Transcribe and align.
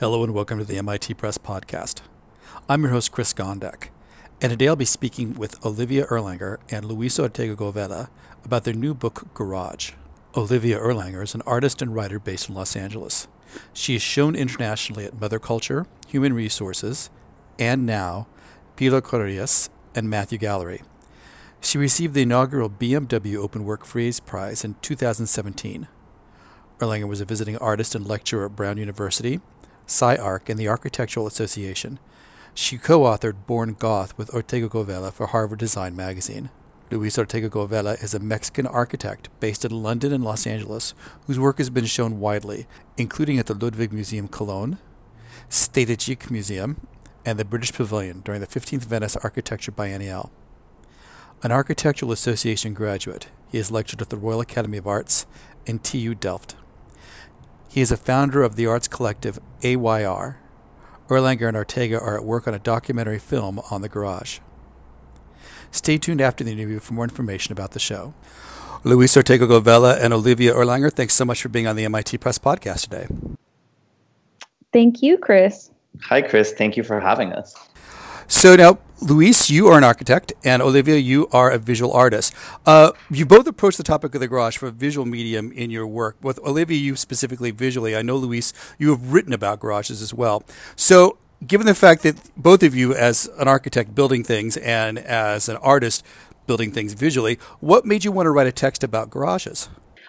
Hello 0.00 0.24
and 0.24 0.34
welcome 0.34 0.58
to 0.58 0.64
the 0.64 0.76
MIT 0.76 1.14
Press 1.14 1.38
Podcast. 1.38 2.00
I'm 2.68 2.82
your 2.82 2.90
host, 2.90 3.12
Chris 3.12 3.32
Gondek, 3.32 3.90
and 4.42 4.50
today 4.50 4.66
I'll 4.66 4.74
be 4.74 4.84
speaking 4.84 5.34
with 5.34 5.64
Olivia 5.64 6.04
Erlanger 6.06 6.58
and 6.68 6.84
Luis 6.84 7.20
Ortega 7.20 7.54
Govela 7.54 8.08
about 8.44 8.64
their 8.64 8.74
new 8.74 8.92
book, 8.92 9.32
Garage. 9.34 9.92
Olivia 10.36 10.80
Erlanger 10.80 11.22
is 11.22 11.36
an 11.36 11.42
artist 11.46 11.80
and 11.80 11.94
writer 11.94 12.18
based 12.18 12.48
in 12.48 12.56
Los 12.56 12.74
Angeles. 12.74 13.28
She 13.72 13.94
is 13.94 14.02
shown 14.02 14.34
internationally 14.34 15.04
at 15.04 15.20
Mother 15.20 15.38
Culture, 15.38 15.86
Human 16.08 16.32
Resources, 16.32 17.08
and 17.56 17.86
now 17.86 18.26
Pilar 18.74 19.00
Corrias 19.00 19.70
and 19.94 20.10
Mathew 20.10 20.38
Gallery. 20.38 20.82
She 21.60 21.78
received 21.78 22.14
the 22.14 22.22
inaugural 22.22 22.68
BMW 22.68 23.36
Open 23.36 23.64
Work 23.64 23.84
Frieze 23.84 24.18
Prize 24.18 24.64
in 24.64 24.74
2017. 24.82 25.86
Erlanger 26.80 27.06
was 27.06 27.20
a 27.20 27.24
visiting 27.24 27.56
artist 27.58 27.94
and 27.94 28.04
lecturer 28.04 28.46
at 28.46 28.56
Brown 28.56 28.76
University 28.76 29.40
SciArc, 29.86 30.48
and 30.48 30.58
the 30.58 30.68
Architectural 30.68 31.26
Association. 31.26 31.98
She 32.54 32.78
co 32.78 33.00
authored 33.00 33.46
Born 33.46 33.74
Goth 33.78 34.16
with 34.16 34.32
Ortega 34.34 34.68
Govela 34.68 35.12
for 35.12 35.26
Harvard 35.26 35.58
Design 35.58 35.96
Magazine. 35.96 36.50
Luis 36.90 37.18
Ortega 37.18 37.50
Govela 37.50 38.00
is 38.02 38.14
a 38.14 38.20
Mexican 38.20 38.66
architect 38.66 39.28
based 39.40 39.64
in 39.64 39.82
London 39.82 40.12
and 40.12 40.22
Los 40.22 40.46
Angeles 40.46 40.94
whose 41.26 41.38
work 41.38 41.58
has 41.58 41.70
been 41.70 41.86
shown 41.86 42.20
widely, 42.20 42.66
including 42.96 43.38
at 43.38 43.46
the 43.46 43.54
Ludwig 43.54 43.92
Museum 43.92 44.28
Cologne, 44.28 44.78
Städtisches 45.48 46.30
Museum, 46.30 46.86
and 47.24 47.38
the 47.38 47.44
British 47.44 47.72
Pavilion 47.72 48.20
during 48.20 48.40
the 48.40 48.46
15th 48.46 48.84
Venice 48.84 49.16
Architecture 49.16 49.72
Biennial. 49.72 50.30
An 51.42 51.52
Architectural 51.52 52.12
Association 52.12 52.74
graduate, 52.74 53.28
he 53.50 53.58
has 53.58 53.70
lectured 53.70 54.00
at 54.00 54.10
the 54.10 54.16
Royal 54.16 54.40
Academy 54.40 54.78
of 54.78 54.86
Arts 54.86 55.26
and 55.66 55.82
TU 55.82 56.14
Delft. 56.14 56.54
He 57.74 57.80
is 57.80 57.90
a 57.90 57.96
founder 57.96 58.44
of 58.44 58.54
the 58.54 58.68
arts 58.68 58.86
collective 58.86 59.40
AYR. 59.64 60.38
Erlanger 61.08 61.48
and 61.48 61.56
Ortega 61.56 61.98
are 61.98 62.16
at 62.16 62.24
work 62.24 62.46
on 62.46 62.54
a 62.54 62.60
documentary 62.60 63.18
film 63.18 63.58
on 63.68 63.82
the 63.82 63.88
garage. 63.88 64.38
Stay 65.72 65.98
tuned 65.98 66.20
after 66.20 66.44
the 66.44 66.52
interview 66.52 66.78
for 66.78 66.94
more 66.94 67.02
information 67.02 67.50
about 67.50 67.72
the 67.72 67.80
show. 67.80 68.14
Luis 68.84 69.16
Ortega 69.16 69.48
Govela 69.48 70.00
and 70.00 70.12
Olivia 70.12 70.54
Erlanger, 70.54 70.92
thanks 70.92 71.14
so 71.14 71.24
much 71.24 71.42
for 71.42 71.48
being 71.48 71.66
on 71.66 71.74
the 71.74 71.84
MIT 71.84 72.18
Press 72.18 72.38
podcast 72.38 72.82
today. 72.82 73.08
Thank 74.72 75.02
you, 75.02 75.18
Chris. 75.18 75.72
Hi, 76.02 76.22
Chris. 76.22 76.52
Thank 76.52 76.76
you 76.76 76.84
for 76.84 77.00
having 77.00 77.32
us. 77.32 77.56
So 78.26 78.56
now, 78.56 78.78
Luis, 79.00 79.50
you 79.50 79.68
are 79.68 79.76
an 79.76 79.84
architect, 79.84 80.32
and 80.44 80.62
Olivia, 80.62 80.96
you 80.96 81.28
are 81.30 81.50
a 81.50 81.58
visual 81.58 81.92
artist. 81.92 82.32
Uh, 82.64 82.92
you 83.10 83.26
both 83.26 83.46
approach 83.46 83.76
the 83.76 83.82
topic 83.82 84.14
of 84.14 84.20
the 84.20 84.28
garage 84.28 84.56
for 84.56 84.68
a 84.68 84.70
visual 84.70 85.04
medium 85.04 85.52
in 85.52 85.70
your 85.70 85.86
work. 85.86 86.16
With 86.22 86.38
Olivia, 86.38 86.78
you 86.78 86.96
specifically 86.96 87.50
visually. 87.50 87.94
I 87.94 88.00
know, 88.02 88.16
Luis, 88.16 88.54
you 88.78 88.90
have 88.90 89.12
written 89.12 89.32
about 89.34 89.60
garages 89.60 90.00
as 90.00 90.14
well. 90.14 90.42
So, 90.74 91.18
given 91.46 91.66
the 91.66 91.74
fact 91.74 92.02
that 92.04 92.16
both 92.36 92.62
of 92.62 92.74
you, 92.74 92.94
as 92.94 93.28
an 93.38 93.46
architect 93.46 93.94
building 93.94 94.24
things 94.24 94.56
and 94.56 94.98
as 94.98 95.50
an 95.50 95.56
artist 95.56 96.02
building 96.46 96.70
things 96.70 96.94
visually, 96.94 97.38
what 97.60 97.84
made 97.84 98.04
you 98.04 98.12
want 98.12 98.26
to 98.26 98.30
write 98.30 98.46
a 98.46 98.52
text 98.52 98.82
about 98.82 99.10
garages? 99.10 99.68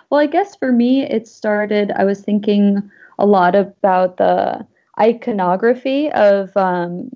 Well, 0.09 0.21
I 0.21 0.27
guess 0.27 0.55
for 0.55 0.71
me, 0.71 1.03
it 1.03 1.27
started, 1.27 1.91
I 1.91 2.05
was 2.05 2.21
thinking 2.21 2.89
a 3.19 3.25
lot 3.25 3.55
about 3.55 4.17
the 4.17 4.65
iconography 4.97 6.11
of 6.11 6.55
um, 6.55 7.09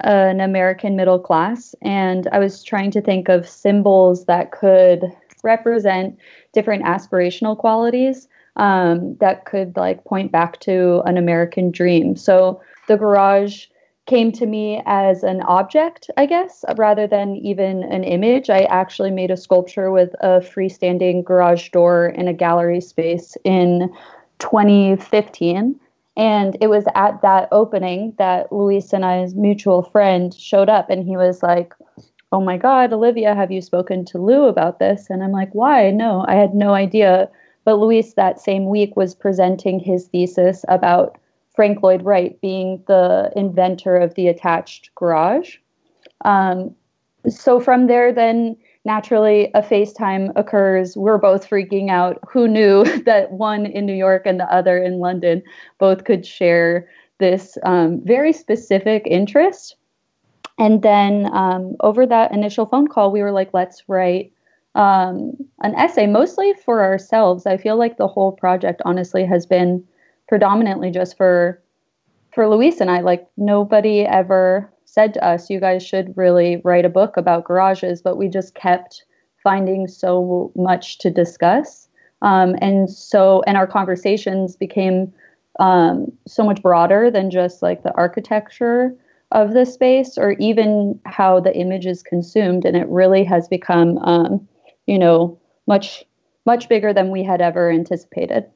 an 0.00 0.40
American 0.40 0.96
middle 0.96 1.18
class, 1.18 1.74
and 1.82 2.28
I 2.32 2.38
was 2.38 2.62
trying 2.62 2.90
to 2.92 3.00
think 3.00 3.28
of 3.28 3.48
symbols 3.48 4.26
that 4.26 4.52
could 4.52 5.04
represent 5.42 6.18
different 6.52 6.84
aspirational 6.84 7.56
qualities 7.56 8.28
um, 8.56 9.16
that 9.16 9.44
could 9.44 9.76
like 9.76 10.04
point 10.04 10.32
back 10.32 10.60
to 10.60 11.02
an 11.06 11.16
American 11.16 11.70
dream. 11.70 12.16
So 12.16 12.60
the 12.88 12.96
garage 12.96 13.66
came 14.06 14.30
to 14.32 14.46
me 14.46 14.82
as 14.86 15.24
an 15.24 15.42
object, 15.42 16.10
I 16.16 16.26
guess, 16.26 16.64
rather 16.76 17.06
than 17.06 17.36
even 17.36 17.82
an 17.84 18.04
image. 18.04 18.48
I 18.48 18.62
actually 18.64 19.10
made 19.10 19.30
a 19.30 19.36
sculpture 19.36 19.90
with 19.90 20.14
a 20.20 20.40
freestanding 20.40 21.24
garage 21.24 21.70
door 21.70 22.06
in 22.08 22.28
a 22.28 22.32
gallery 22.32 22.80
space 22.80 23.36
in 23.44 23.92
2015. 24.38 25.78
And 26.16 26.56
it 26.60 26.68
was 26.68 26.84
at 26.94 27.20
that 27.22 27.48
opening 27.52 28.14
that 28.18 28.50
Luis 28.50 28.92
and 28.92 29.04
I's 29.04 29.34
mutual 29.34 29.82
friend 29.82 30.32
showed 30.32 30.68
up 30.68 30.88
and 30.88 31.06
he 31.06 31.16
was 31.16 31.42
like, 31.42 31.74
Oh 32.32 32.40
my 32.40 32.56
God, 32.56 32.92
Olivia, 32.92 33.34
have 33.34 33.52
you 33.52 33.60
spoken 33.60 34.04
to 34.06 34.18
Lou 34.18 34.46
about 34.46 34.78
this? 34.78 35.08
And 35.10 35.22
I'm 35.22 35.32
like, 35.32 35.54
Why? 35.54 35.90
No, 35.90 36.24
I 36.26 36.34
had 36.34 36.54
no 36.54 36.74
idea. 36.74 37.28
But 37.64 37.78
Luis 37.78 38.14
that 38.14 38.40
same 38.40 38.68
week 38.68 38.96
was 38.96 39.14
presenting 39.14 39.78
his 39.78 40.06
thesis 40.08 40.64
about 40.68 41.18
Frank 41.54 41.82
Lloyd 41.82 42.02
Wright 42.02 42.40
being 42.40 42.82
the 42.86 43.32
inventor 43.34 43.96
of 43.96 44.14
the 44.14 44.28
attached 44.28 44.94
garage. 44.94 45.56
Um, 46.24 46.74
so 47.28 47.60
from 47.60 47.86
there, 47.86 48.12
then 48.12 48.56
naturally 48.86 49.50
a 49.52 49.60
FaceTime 49.60 50.32
occurs. 50.36 50.96
We're 50.96 51.18
both 51.18 51.50
freaking 51.50 51.90
out. 51.90 52.18
Who 52.30 52.48
knew 52.48 52.84
that 53.04 53.32
one 53.32 53.66
in 53.66 53.84
New 53.84 53.94
York 53.94 54.22
and 54.24 54.40
the 54.40 54.50
other 54.50 54.78
in 54.78 55.00
London 55.00 55.42
both 55.78 56.04
could 56.04 56.24
share 56.24 56.88
this 57.18 57.58
um, 57.64 58.00
very 58.04 58.32
specific 58.32 59.02
interest? 59.06 59.76
And 60.58 60.80
then 60.80 61.28
um, 61.34 61.76
over 61.80 62.06
that 62.06 62.32
initial 62.32 62.64
phone 62.64 62.88
call, 62.88 63.12
we 63.12 63.20
were 63.20 63.32
like, 63.32 63.50
let's 63.52 63.82
write 63.88 64.32
um, 64.74 65.32
an 65.60 65.74
essay, 65.74 66.06
mostly 66.06 66.54
for 66.64 66.82
ourselves. 66.82 67.44
I 67.44 67.56
feel 67.56 67.76
like 67.76 67.98
the 67.98 68.08
whole 68.08 68.32
project, 68.32 68.80
honestly, 68.84 69.24
has 69.26 69.44
been 69.44 69.84
predominantly 70.28 70.90
just 70.90 71.16
for 71.16 71.60
for 72.32 72.48
Luis 72.48 72.80
and 72.80 72.90
I. 72.90 73.00
Like 73.00 73.26
nobody 73.36 74.02
ever 74.02 74.70
said 74.86 75.12
to 75.14 75.24
us, 75.24 75.50
you 75.50 75.60
guys 75.60 75.84
should 75.84 76.16
really 76.16 76.62
write 76.64 76.84
a 76.84 76.88
book 76.88 77.16
about 77.16 77.44
garages, 77.44 78.00
but 78.00 78.16
we 78.16 78.28
just 78.28 78.54
kept 78.54 79.04
finding 79.42 79.86
so 79.86 80.50
much 80.56 80.98
to 80.98 81.10
discuss. 81.10 81.88
Um, 82.22 82.56
and 82.60 82.90
so, 82.90 83.42
and 83.46 83.56
our 83.56 83.66
conversations 83.66 84.56
became 84.56 85.12
um, 85.60 86.10
so 86.26 86.44
much 86.44 86.62
broader 86.62 87.10
than 87.10 87.30
just 87.30 87.62
like 87.62 87.82
the 87.82 87.94
architecture 87.94 88.94
of 89.32 89.52
the 89.52 89.66
space 89.66 90.16
or 90.16 90.32
even 90.32 90.98
how 91.04 91.40
the 91.40 91.54
image 91.54 91.86
is 91.86 92.02
consumed. 92.02 92.64
And 92.64 92.76
it 92.76 92.88
really 92.88 93.24
has 93.24 93.48
become, 93.48 93.98
um, 93.98 94.48
you 94.86 94.98
know, 94.98 95.38
much, 95.66 96.04
much 96.46 96.68
bigger 96.68 96.92
than 96.92 97.10
we 97.10 97.24
had 97.24 97.40
ever 97.40 97.70
anticipated 97.70 98.46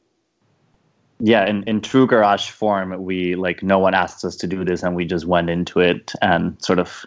yeah 1.20 1.46
in, 1.46 1.62
in 1.64 1.80
true 1.80 2.06
garage 2.06 2.50
form 2.50 3.02
we 3.02 3.34
like 3.34 3.62
no 3.62 3.78
one 3.78 3.94
asked 3.94 4.24
us 4.24 4.36
to 4.36 4.46
do 4.46 4.64
this 4.64 4.82
and 4.82 4.96
we 4.96 5.04
just 5.04 5.26
went 5.26 5.50
into 5.50 5.80
it 5.80 6.12
and 6.22 6.60
sort 6.62 6.78
of 6.78 7.04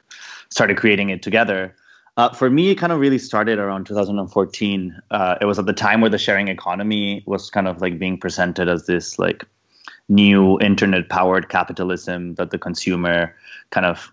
started 0.49 0.77
creating 0.77 1.09
it 1.09 1.21
together. 1.23 1.75
Uh, 2.15 2.29
for 2.29 2.49
me 2.49 2.69
it 2.69 2.75
kind 2.75 2.93
of 2.93 2.99
really 2.99 3.17
started 3.17 3.57
around 3.57 3.85
2014 3.85 5.01
uh, 5.11 5.35
it 5.41 5.45
was 5.45 5.57
at 5.57 5.65
the 5.65 5.73
time 5.73 5.99
where 5.99 6.11
the 6.11 6.17
sharing 6.17 6.47
economy 6.47 7.23
was 7.25 7.49
kind 7.49 7.67
of 7.67 7.81
like 7.81 7.97
being 7.97 8.17
presented 8.17 8.69
as 8.69 8.85
this 8.85 9.17
like 9.17 9.45
new 10.09 10.59
internet 10.59 11.09
powered 11.09 11.49
capitalism 11.49 12.35
that 12.35 12.51
the 12.51 12.57
consumer 12.57 13.35
kind 13.71 13.85
of 13.85 14.11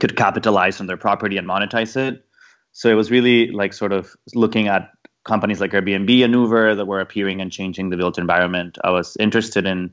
could 0.00 0.16
capitalize 0.16 0.80
on 0.80 0.86
their 0.86 0.96
property 0.96 1.36
and 1.36 1.46
monetize 1.46 1.96
it. 1.96 2.24
So 2.72 2.88
it 2.88 2.94
was 2.94 3.10
really 3.10 3.50
like 3.50 3.72
sort 3.72 3.92
of 3.92 4.16
looking 4.34 4.68
at 4.68 4.90
companies 5.24 5.60
like 5.60 5.72
Airbnb 5.72 6.24
and 6.24 6.34
Uber 6.34 6.74
that 6.74 6.86
were 6.86 7.00
appearing 7.00 7.40
and 7.40 7.52
changing 7.52 7.90
the 7.90 7.96
built 7.96 8.18
environment. 8.18 8.78
I 8.82 8.90
was 8.90 9.16
interested 9.18 9.66
in 9.66 9.92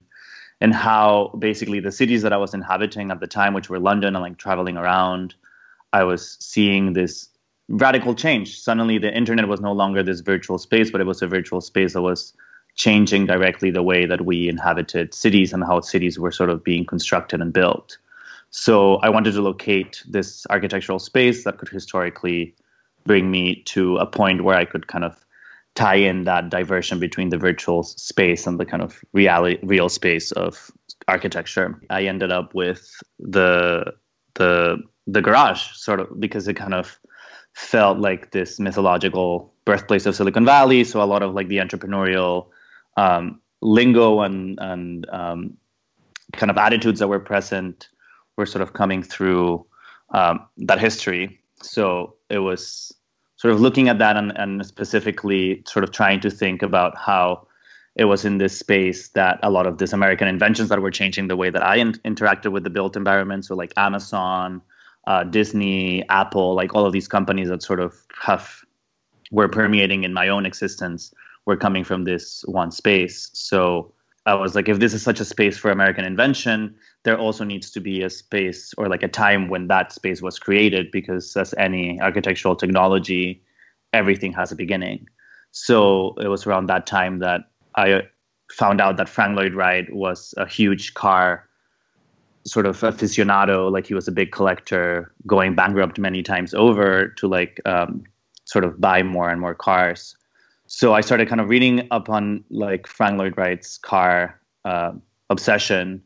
in 0.62 0.72
how 0.72 1.34
basically 1.40 1.80
the 1.80 1.92
cities 1.92 2.22
that 2.24 2.34
I 2.34 2.38
was 2.38 2.54
inhabiting 2.54 3.12
at 3.12 3.22
the 3.22 3.28
time, 3.28 3.54
which 3.54 3.70
were 3.70 3.80
London 3.80 4.16
and 4.16 4.22
like 4.22 4.38
traveling 4.38 4.76
around, 4.76 5.34
I 5.94 6.04
was 6.04 6.36
seeing 6.42 6.94
this 6.94 7.30
radical 7.70 8.14
change. 8.14 8.60
Suddenly 8.60 8.98
the 8.98 9.16
internet 9.16 9.48
was 9.48 9.62
no 9.62 9.72
longer 9.72 10.04
this 10.04 10.20
virtual 10.20 10.58
space, 10.58 10.92
but 10.92 11.00
it 11.00 11.08
was 11.08 11.22
a 11.22 11.28
virtual 11.28 11.62
space 11.62 11.94
that 11.94 12.02
was 12.02 12.34
changing 12.76 13.26
directly 13.26 13.72
the 13.72 13.84
way 13.84 14.06
that 14.06 14.26
we 14.26 14.50
inhabited 14.50 15.14
cities 15.14 15.54
and 15.54 15.64
how 15.64 15.80
cities 15.80 16.20
were 16.20 16.32
sort 16.32 16.50
of 16.50 16.64
being 16.64 16.86
constructed 16.86 17.42
and 17.42 17.54
built. 17.54 17.98
So 18.52 18.96
I 18.98 19.10
wanted 19.10 19.34
to 19.34 19.42
locate 19.42 20.04
this 20.08 20.46
architectural 20.50 21.00
space 21.00 21.44
that 21.44 21.58
could 21.58 21.70
historically 21.70 22.56
bring 23.10 23.32
me 23.32 23.64
to 23.64 23.98
a 23.98 24.06
point 24.06 24.44
where 24.44 24.56
I 24.56 24.66
could 24.66 24.86
kind 24.86 25.04
of 25.04 25.26
tie 25.74 25.96
in 25.96 26.26
that 26.26 26.52
diversion 26.52 27.00
between 27.00 27.30
the 27.30 27.40
virtual 27.40 27.82
space 27.82 28.46
and 28.46 28.60
the 28.60 28.68
kind 28.68 28.84
of 28.84 29.04
reality 29.14 29.58
real 29.64 29.90
space 29.90 30.32
of 30.34 30.70
architecture. 31.08 31.82
I 31.90 32.04
ended 32.04 32.32
up 32.32 32.54
with 32.54 33.02
the 33.18 33.94
the 34.36 34.78
the 35.08 35.24
garage 35.24 35.64
sort 35.74 36.02
of 36.02 36.20
because 36.20 36.48
it 36.48 36.54
kind 36.54 36.76
of 36.76 37.00
felt 37.56 37.98
like 37.98 38.30
this 38.30 38.60
mythological 38.60 39.52
birthplace 39.66 40.06
of 40.06 40.16
Silicon 40.16 40.46
Valley. 40.46 40.84
So 40.84 41.02
a 41.02 41.10
lot 41.14 41.24
of 41.24 41.34
like 41.34 41.48
the 41.48 41.58
entrepreneurial 41.58 42.50
um, 42.96 43.42
lingo 43.64 44.22
and 44.22 44.60
and 44.62 45.10
um, 45.10 45.58
kind 46.34 46.52
of 46.52 46.58
attitudes 46.60 47.00
that 47.00 47.08
were 47.08 47.20
present 47.20 47.90
were 48.38 48.46
sort 48.46 48.62
of 48.62 48.74
coming 48.74 49.02
through 49.02 49.66
um, 50.14 50.46
that 50.58 50.80
history. 50.80 51.40
So 51.64 52.16
it 52.30 52.40
was 52.40 52.94
sort 53.40 53.54
of 53.54 53.62
looking 53.62 53.88
at 53.88 54.00
that 54.00 54.18
and, 54.18 54.38
and 54.38 54.66
specifically 54.66 55.64
sort 55.66 55.86
of 55.86 55.92
trying 55.92 56.20
to 56.20 56.30
think 56.30 56.62
about 56.62 56.98
how 56.98 57.48
it 57.96 58.04
was 58.04 58.26
in 58.26 58.38
this 58.38 58.58
space 58.58 59.08
that 59.10 59.40
a 59.44 59.50
lot 59.50 59.66
of 59.66 59.78
these 59.78 59.94
American 59.94 60.28
inventions 60.28 60.68
that 60.68 60.82
were 60.82 60.92
changing 60.92 61.30
the 61.30 61.38
way 61.38 61.50
that 61.50 61.64
I 61.64 61.78
in- 61.78 61.94
interacted 62.04 62.52
with 62.52 62.66
the 62.66 62.70
built 62.70 62.98
environment. 62.98 63.46
So, 63.46 63.56
like 63.56 63.72
Amazon, 63.78 64.62
uh, 65.08 65.24
Disney, 65.24 66.08
Apple, 66.10 66.54
like 66.54 66.76
all 66.76 66.86
of 66.86 66.92
these 66.92 67.08
companies 67.08 67.48
that 67.48 67.64
sort 67.64 67.80
of 67.80 67.96
have 68.22 68.66
were 69.32 69.48
permeating 69.48 70.04
in 70.04 70.14
my 70.14 70.28
own 70.28 70.46
existence 70.46 71.14
were 71.46 71.56
coming 71.56 71.86
from 71.86 72.04
this 72.04 72.44
one 72.46 72.72
space. 72.72 73.30
So 73.34 73.94
I 74.26 74.34
was 74.34 74.54
like, 74.54 74.68
if 74.68 74.80
this 74.80 74.94
is 74.94 75.02
such 75.02 75.22
a 75.22 75.26
space 75.26 75.58
for 75.58 75.72
American 75.72 76.04
invention, 76.04 76.76
there 77.04 77.18
also 77.18 77.44
needs 77.44 77.72
to 77.72 77.80
be 77.80 78.04
a 78.04 78.10
space 78.10 78.74
or 78.78 78.88
like 78.88 79.04
a 79.04 79.08
time 79.08 79.48
when 79.48 79.68
that 79.68 79.94
space 79.94 80.22
was 80.22 80.40
created, 80.40 80.92
because 80.92 81.36
as 81.38 81.54
any 81.58 82.00
architectural 82.02 82.56
technology, 82.56 83.42
everything 83.94 84.34
has 84.34 84.52
a 84.52 84.56
beginning. 84.56 85.08
So 85.52 86.16
it 86.22 86.28
was 86.28 86.46
around 86.46 86.68
that 86.68 86.86
time 86.86 87.20
that 87.20 87.50
I 87.76 88.04
found 88.52 88.82
out 88.82 88.98
that 88.98 89.10
Frank 89.10 89.38
Lloyd 89.38 89.54
Wright 89.54 89.92
was 89.94 90.34
a 90.38 90.48
huge 90.48 90.94
car 90.94 91.48
sort 92.46 92.66
of 92.66 92.80
aficionado, 92.82 93.72
like 93.72 93.88
he 93.88 93.94
was 93.94 94.08
a 94.08 94.12
big 94.12 94.32
collector, 94.32 95.14
going 95.28 95.56
bankrupt 95.56 96.00
many 96.00 96.24
times 96.24 96.54
over 96.54 97.10
to 97.10 97.28
like 97.28 97.62
um, 97.66 98.04
sort 98.46 98.66
of 98.66 98.80
buy 98.82 99.04
more 99.04 99.30
and 99.30 99.40
more 99.40 99.54
cars. 99.54 100.16
So 100.68 100.94
I 100.94 101.02
started 101.02 101.28
kind 101.28 101.42
of 101.42 101.50
reading 101.50 101.88
up 101.92 102.10
on 102.10 102.44
like 102.50 102.88
Frank 102.88 103.20
Lloyd 103.20 103.38
Wright's 103.38 103.78
car 103.78 104.40
uh, 104.66 104.94
obsession, 105.30 106.02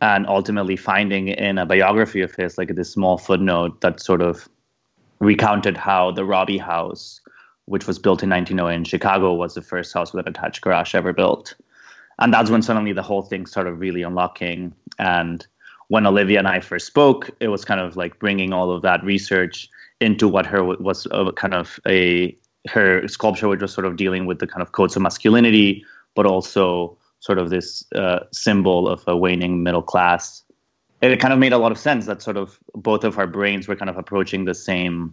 and 0.00 0.26
ultimately 0.26 0.76
finding 0.76 1.28
in 1.28 1.58
a 1.58 1.66
biography 1.66 2.20
of 2.20 2.34
his 2.34 2.58
like 2.58 2.74
this 2.74 2.90
small 2.90 3.18
footnote 3.18 3.80
that 3.80 4.00
sort 4.00 4.20
of 4.20 4.48
recounted 5.20 5.76
how 5.76 6.10
the 6.10 6.24
Robie 6.24 6.58
House, 6.58 7.20
which 7.64 7.86
was 7.86 7.98
built 7.98 8.22
in 8.22 8.30
1908 8.30 8.76
in 8.76 8.84
Chicago, 8.84 9.34
was 9.34 9.54
the 9.54 9.62
first 9.62 9.94
house 9.94 10.12
with 10.12 10.26
an 10.26 10.30
attached 10.30 10.60
garage 10.60 10.94
ever 10.94 11.12
built. 11.12 11.54
And 12.18 12.32
that's 12.32 12.50
when 12.50 12.62
suddenly 12.62 12.92
the 12.92 13.02
whole 13.02 13.22
thing 13.22 13.46
started 13.46 13.72
really 13.74 14.02
unlocking. 14.02 14.74
And 14.98 15.46
when 15.88 16.06
Olivia 16.06 16.38
and 16.38 16.48
I 16.48 16.60
first 16.60 16.86
spoke, 16.86 17.30
it 17.40 17.48
was 17.48 17.64
kind 17.64 17.80
of 17.80 17.96
like 17.96 18.18
bringing 18.18 18.52
all 18.52 18.70
of 18.70 18.82
that 18.82 19.04
research 19.04 19.68
into 20.00 20.28
what 20.28 20.46
her 20.46 20.62
was 20.62 21.06
kind 21.36 21.54
of 21.54 21.80
a 21.86 22.36
her 22.68 23.06
sculpture, 23.08 23.48
which 23.48 23.62
was 23.62 23.72
sort 23.72 23.86
of 23.86 23.96
dealing 23.96 24.26
with 24.26 24.40
the 24.40 24.46
kind 24.46 24.60
of 24.60 24.72
codes 24.72 24.96
of 24.96 25.02
masculinity, 25.02 25.84
but 26.14 26.26
also 26.26 26.98
sort 27.20 27.38
of 27.38 27.50
this 27.50 27.84
uh, 27.94 28.20
symbol 28.32 28.88
of 28.88 29.02
a 29.06 29.16
waning 29.16 29.62
middle 29.62 29.82
class. 29.82 30.42
And 31.02 31.12
it 31.12 31.20
kind 31.20 31.32
of 31.32 31.38
made 31.38 31.52
a 31.52 31.58
lot 31.58 31.72
of 31.72 31.78
sense 31.78 32.06
that 32.06 32.22
sort 32.22 32.36
of 32.36 32.58
both 32.74 33.04
of 33.04 33.18
our 33.18 33.26
brains 33.26 33.68
were 33.68 33.76
kind 33.76 33.90
of 33.90 33.96
approaching 33.96 34.44
the 34.44 34.54
same 34.54 35.12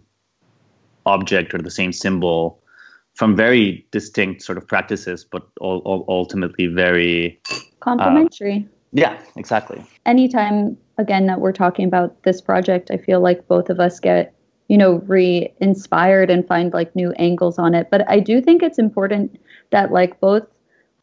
object 1.06 1.54
or 1.54 1.58
the 1.58 1.70
same 1.70 1.92
symbol 1.92 2.60
from 3.14 3.36
very 3.36 3.86
distinct 3.90 4.42
sort 4.42 4.58
of 4.58 4.66
practices, 4.66 5.24
but 5.24 5.46
all, 5.60 5.78
all 5.84 6.04
ultimately 6.08 6.66
very 6.66 7.40
complementary. 7.80 8.66
Uh, 8.66 8.74
yeah, 8.92 9.20
exactly. 9.36 9.84
Anytime 10.06 10.76
again 10.98 11.26
that 11.26 11.40
we're 11.40 11.52
talking 11.52 11.84
about 11.84 12.22
this 12.22 12.40
project, 12.40 12.90
I 12.90 12.96
feel 12.96 13.20
like 13.20 13.46
both 13.48 13.70
of 13.70 13.80
us 13.80 14.00
get 14.00 14.34
you 14.68 14.78
know 14.78 15.02
re-inspired 15.06 16.30
and 16.30 16.46
find 16.46 16.72
like 16.72 16.94
new 16.96 17.12
angles 17.12 17.58
on 17.58 17.74
it. 17.74 17.88
But 17.90 18.08
I 18.08 18.20
do 18.20 18.40
think 18.40 18.62
it's 18.62 18.78
important 18.78 19.38
that 19.70 19.92
like 19.92 20.18
both 20.20 20.44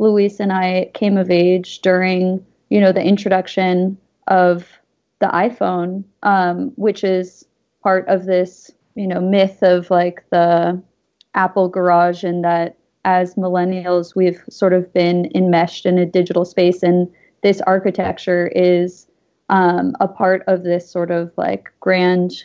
Luis 0.01 0.39
and 0.39 0.51
I 0.51 0.89
came 0.95 1.15
of 1.15 1.29
age 1.29 1.79
during 1.79 2.43
you 2.69 2.81
know 2.81 2.91
the 2.91 3.03
introduction 3.03 3.97
of 4.27 4.67
the 5.19 5.27
iPhone, 5.27 6.03
um, 6.23 6.71
which 6.75 7.03
is 7.03 7.45
part 7.83 8.07
of 8.07 8.25
this 8.25 8.71
you 8.95 9.07
know 9.07 9.21
myth 9.21 9.59
of 9.61 9.89
like 9.91 10.25
the 10.31 10.81
Apple 11.35 11.69
garage 11.69 12.23
and 12.23 12.43
that 12.43 12.77
as 13.05 13.35
millennials 13.35 14.15
we've 14.15 14.43
sort 14.49 14.73
of 14.73 14.91
been 14.93 15.31
enmeshed 15.35 15.85
in 15.85 15.97
a 15.97 16.05
digital 16.05 16.45
space 16.45 16.83
and 16.83 17.07
this 17.41 17.61
architecture 17.61 18.51
is 18.55 19.07
um, 19.49 19.95
a 19.99 20.07
part 20.07 20.43
of 20.47 20.63
this 20.63 20.89
sort 20.89 21.09
of 21.09 21.31
like 21.37 21.71
grand 21.79 22.43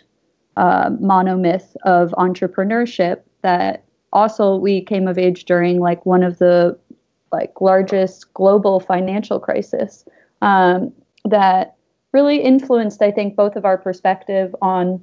uh, 0.57 0.91
monomyth 0.91 1.77
of 1.85 2.11
entrepreneurship 2.13 3.21
that 3.43 3.85
also 4.13 4.57
we 4.57 4.81
came 4.81 5.07
of 5.07 5.19
age 5.19 5.45
during 5.45 5.79
like 5.79 6.07
one 6.07 6.23
of 6.23 6.39
the 6.39 6.77
like 7.33 7.61
largest 7.61 8.33
global 8.35 8.81
financial 8.81 9.41
crisis 9.41 10.05
um, 10.43 10.93
that 11.25 11.75
really 12.13 12.39
influenced 12.39 13.03
i 13.03 13.11
think 13.11 13.37
both 13.37 13.57
of 13.57 13.65
our 13.65 13.79
perspective 13.79 14.55
on 14.63 15.03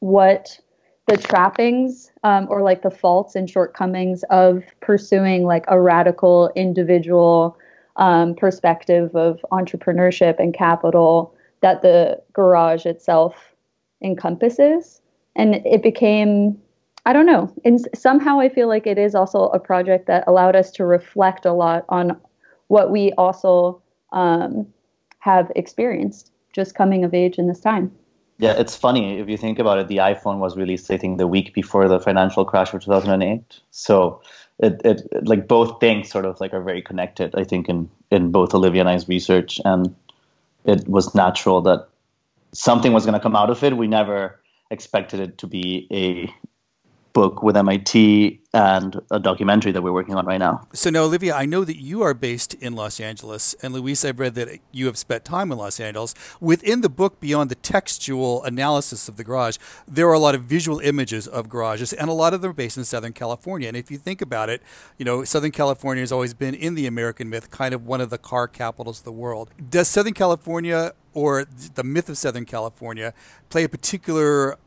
what 0.00 0.58
the 1.06 1.16
trappings 1.16 2.12
um, 2.22 2.46
or 2.48 2.62
like 2.62 2.82
the 2.82 2.90
faults 2.90 3.34
and 3.34 3.50
shortcomings 3.50 4.22
of 4.30 4.62
pursuing 4.80 5.44
like 5.44 5.64
a 5.68 5.80
radical 5.80 6.50
individual 6.54 7.56
um, 7.96 8.34
perspective 8.34 9.14
of 9.14 9.44
entrepreneurship 9.50 10.38
and 10.38 10.54
capital 10.54 11.34
that 11.60 11.82
the 11.82 12.20
garage 12.32 12.86
itself 12.86 13.54
encompasses. 14.02 15.00
And 15.36 15.54
it 15.54 15.82
became, 15.82 16.60
I 17.04 17.12
don't 17.12 17.26
know, 17.26 17.52
and 17.64 17.80
somehow 17.94 18.38
I 18.38 18.48
feel 18.48 18.68
like 18.68 18.86
it 18.86 18.98
is 18.98 19.14
also 19.14 19.46
a 19.48 19.58
project 19.58 20.06
that 20.06 20.24
allowed 20.26 20.54
us 20.54 20.70
to 20.72 20.84
reflect 20.84 21.44
a 21.44 21.52
lot 21.52 21.84
on 21.88 22.16
what 22.68 22.90
we 22.90 23.12
also 23.12 23.82
um, 24.12 24.66
have 25.18 25.50
experienced 25.56 26.30
just 26.52 26.74
coming 26.74 27.04
of 27.04 27.12
age 27.12 27.38
in 27.38 27.48
this 27.48 27.60
time. 27.60 27.90
Yeah, 28.38 28.54
it's 28.58 28.76
funny 28.76 29.18
if 29.18 29.28
you 29.28 29.36
think 29.36 29.58
about 29.58 29.78
it. 29.78 29.88
The 29.88 29.98
iPhone 29.98 30.38
was 30.38 30.56
released, 30.56 30.90
I 30.90 30.96
think, 30.96 31.18
the 31.18 31.26
week 31.26 31.54
before 31.54 31.86
the 31.88 32.00
financial 32.00 32.44
crash 32.44 32.72
of 32.72 32.82
2008. 32.82 33.60
So 33.70 34.20
it, 34.58 34.80
it, 34.84 35.26
like 35.26 35.46
both 35.46 35.80
things 35.80 36.10
sort 36.10 36.24
of 36.24 36.40
like 36.40 36.52
are 36.52 36.62
very 36.62 36.82
connected. 36.82 37.34
I 37.36 37.44
think 37.44 37.68
in 37.68 37.90
in 38.10 38.30
both 38.32 38.54
Olivia 38.54 38.80
and 38.80 38.88
I's 38.88 39.08
research, 39.08 39.60
and 39.64 39.94
it 40.64 40.88
was 40.88 41.14
natural 41.14 41.60
that 41.62 41.88
something 42.52 42.92
was 42.92 43.04
going 43.04 43.14
to 43.14 43.20
come 43.20 43.36
out 43.36 43.50
of 43.50 43.62
it. 43.62 43.76
We 43.76 43.86
never 43.86 44.40
expected 44.70 45.20
it 45.20 45.38
to 45.38 45.46
be 45.46 45.86
a 45.90 46.32
book 47.12 47.42
with 47.42 47.56
MIT 47.56 48.40
and 48.54 49.00
a 49.10 49.18
documentary 49.18 49.72
that 49.72 49.82
we're 49.82 49.92
working 49.92 50.14
on 50.14 50.26
right 50.26 50.38
now. 50.38 50.66
So 50.72 50.90
now, 50.90 51.04
Olivia, 51.04 51.34
I 51.34 51.46
know 51.46 51.64
that 51.64 51.80
you 51.80 52.02
are 52.02 52.12
based 52.12 52.54
in 52.54 52.74
Los 52.74 53.00
Angeles, 53.00 53.54
and 53.62 53.72
Luis, 53.72 54.04
I've 54.04 54.18
read 54.18 54.34
that 54.34 54.58
you 54.72 54.86
have 54.86 54.98
spent 54.98 55.24
time 55.24 55.50
in 55.50 55.58
Los 55.58 55.80
Angeles. 55.80 56.14
Within 56.40 56.82
the 56.82 56.88
book, 56.88 57.18
beyond 57.20 57.50
the 57.50 57.54
textual 57.54 58.44
analysis 58.44 59.08
of 59.08 59.16
the 59.16 59.24
garage, 59.24 59.56
there 59.88 60.08
are 60.08 60.12
a 60.12 60.18
lot 60.18 60.34
of 60.34 60.42
visual 60.42 60.80
images 60.80 61.26
of 61.26 61.48
garages, 61.48 61.92
and 61.92 62.10
a 62.10 62.12
lot 62.12 62.34
of 62.34 62.42
them 62.42 62.50
are 62.50 62.54
based 62.54 62.76
in 62.76 62.84
Southern 62.84 63.12
California. 63.12 63.68
And 63.68 63.76
if 63.76 63.90
you 63.90 63.98
think 63.98 64.20
about 64.20 64.50
it, 64.50 64.62
you 64.98 65.04
know, 65.04 65.24
Southern 65.24 65.52
California 65.52 66.02
has 66.02 66.12
always 66.12 66.34
been 66.34 66.54
in 66.54 66.74
the 66.74 66.86
American 66.86 67.30
myth, 67.30 67.50
kind 67.50 67.74
of 67.74 67.86
one 67.86 68.00
of 68.00 68.10
the 68.10 68.18
car 68.18 68.48
capitals 68.48 68.98
of 68.98 69.04
the 69.04 69.12
world. 69.12 69.50
Does 69.70 69.88
Southern 69.88 70.14
California 70.14 70.92
or 71.14 71.44
the 71.74 71.84
myth 71.84 72.08
of 72.08 72.18
Southern 72.18 72.44
California 72.44 73.14
play 73.48 73.64
a 73.64 73.68
particular 73.68 74.58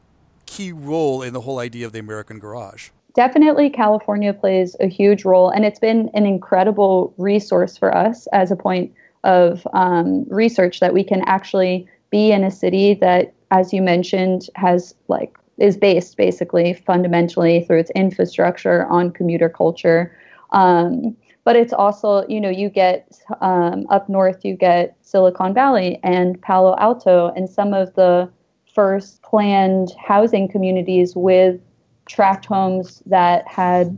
key 0.46 0.72
role 0.72 1.22
in 1.22 1.34
the 1.34 1.42
whole 1.42 1.60
idea 1.60 1.86
of 1.86 1.92
the 1.92 2.00
American 2.00 2.40
garage? 2.40 2.90
Definitely, 3.16 3.70
California 3.70 4.34
plays 4.34 4.76
a 4.80 4.88
huge 4.88 5.24
role, 5.24 5.50
and 5.50 5.64
it's 5.64 5.80
been 5.80 6.10
an 6.14 6.26
incredible 6.26 7.14
resource 7.18 7.78
for 7.78 7.96
us 7.96 8.28
as 8.34 8.52
a 8.52 8.56
point 8.58 8.94
of 9.24 9.66
um, 9.74 10.26
research 10.30 10.82
that 10.82 10.94
we 10.94 11.04
can 11.04 11.22
actually 11.26 11.88
be 12.12 12.32
in 12.32 12.44
a 12.44 12.52
city 12.52 12.94
that, 12.96 13.34
as 13.52 13.72
you 13.74 13.82
mentioned, 13.82 14.50
has 14.56 14.94
like 15.08 15.38
is 15.58 15.78
based 15.78 16.18
basically 16.18 16.74
fundamentally 16.74 17.64
through 17.64 17.80
its 17.80 17.92
infrastructure 17.92 18.86
on 18.88 19.12
commuter 19.12 19.48
culture. 19.48 20.16
Um, 20.52 21.16
but 21.46 21.56
it's 21.56 21.72
also, 21.72 22.28
you 22.28 22.42
know, 22.42 22.50
you 22.50 22.70
get 22.70 23.20
um, 23.40 23.86
up 23.90 24.10
north, 24.10 24.44
you 24.44 24.56
get 24.56 24.98
Silicon 25.02 25.54
Valley 25.54 26.00
and 26.04 26.42
Palo 26.42 26.76
Alto, 26.78 27.32
and 27.36 27.50
some 27.50 27.74
of 27.74 27.94
the 27.96 28.30
first 28.76 29.22
planned 29.24 29.94
housing 29.98 30.48
communities 30.48 31.16
with 31.16 31.60
tract 32.08 32.46
homes 32.46 33.02
that 33.06 33.48
had 33.48 33.98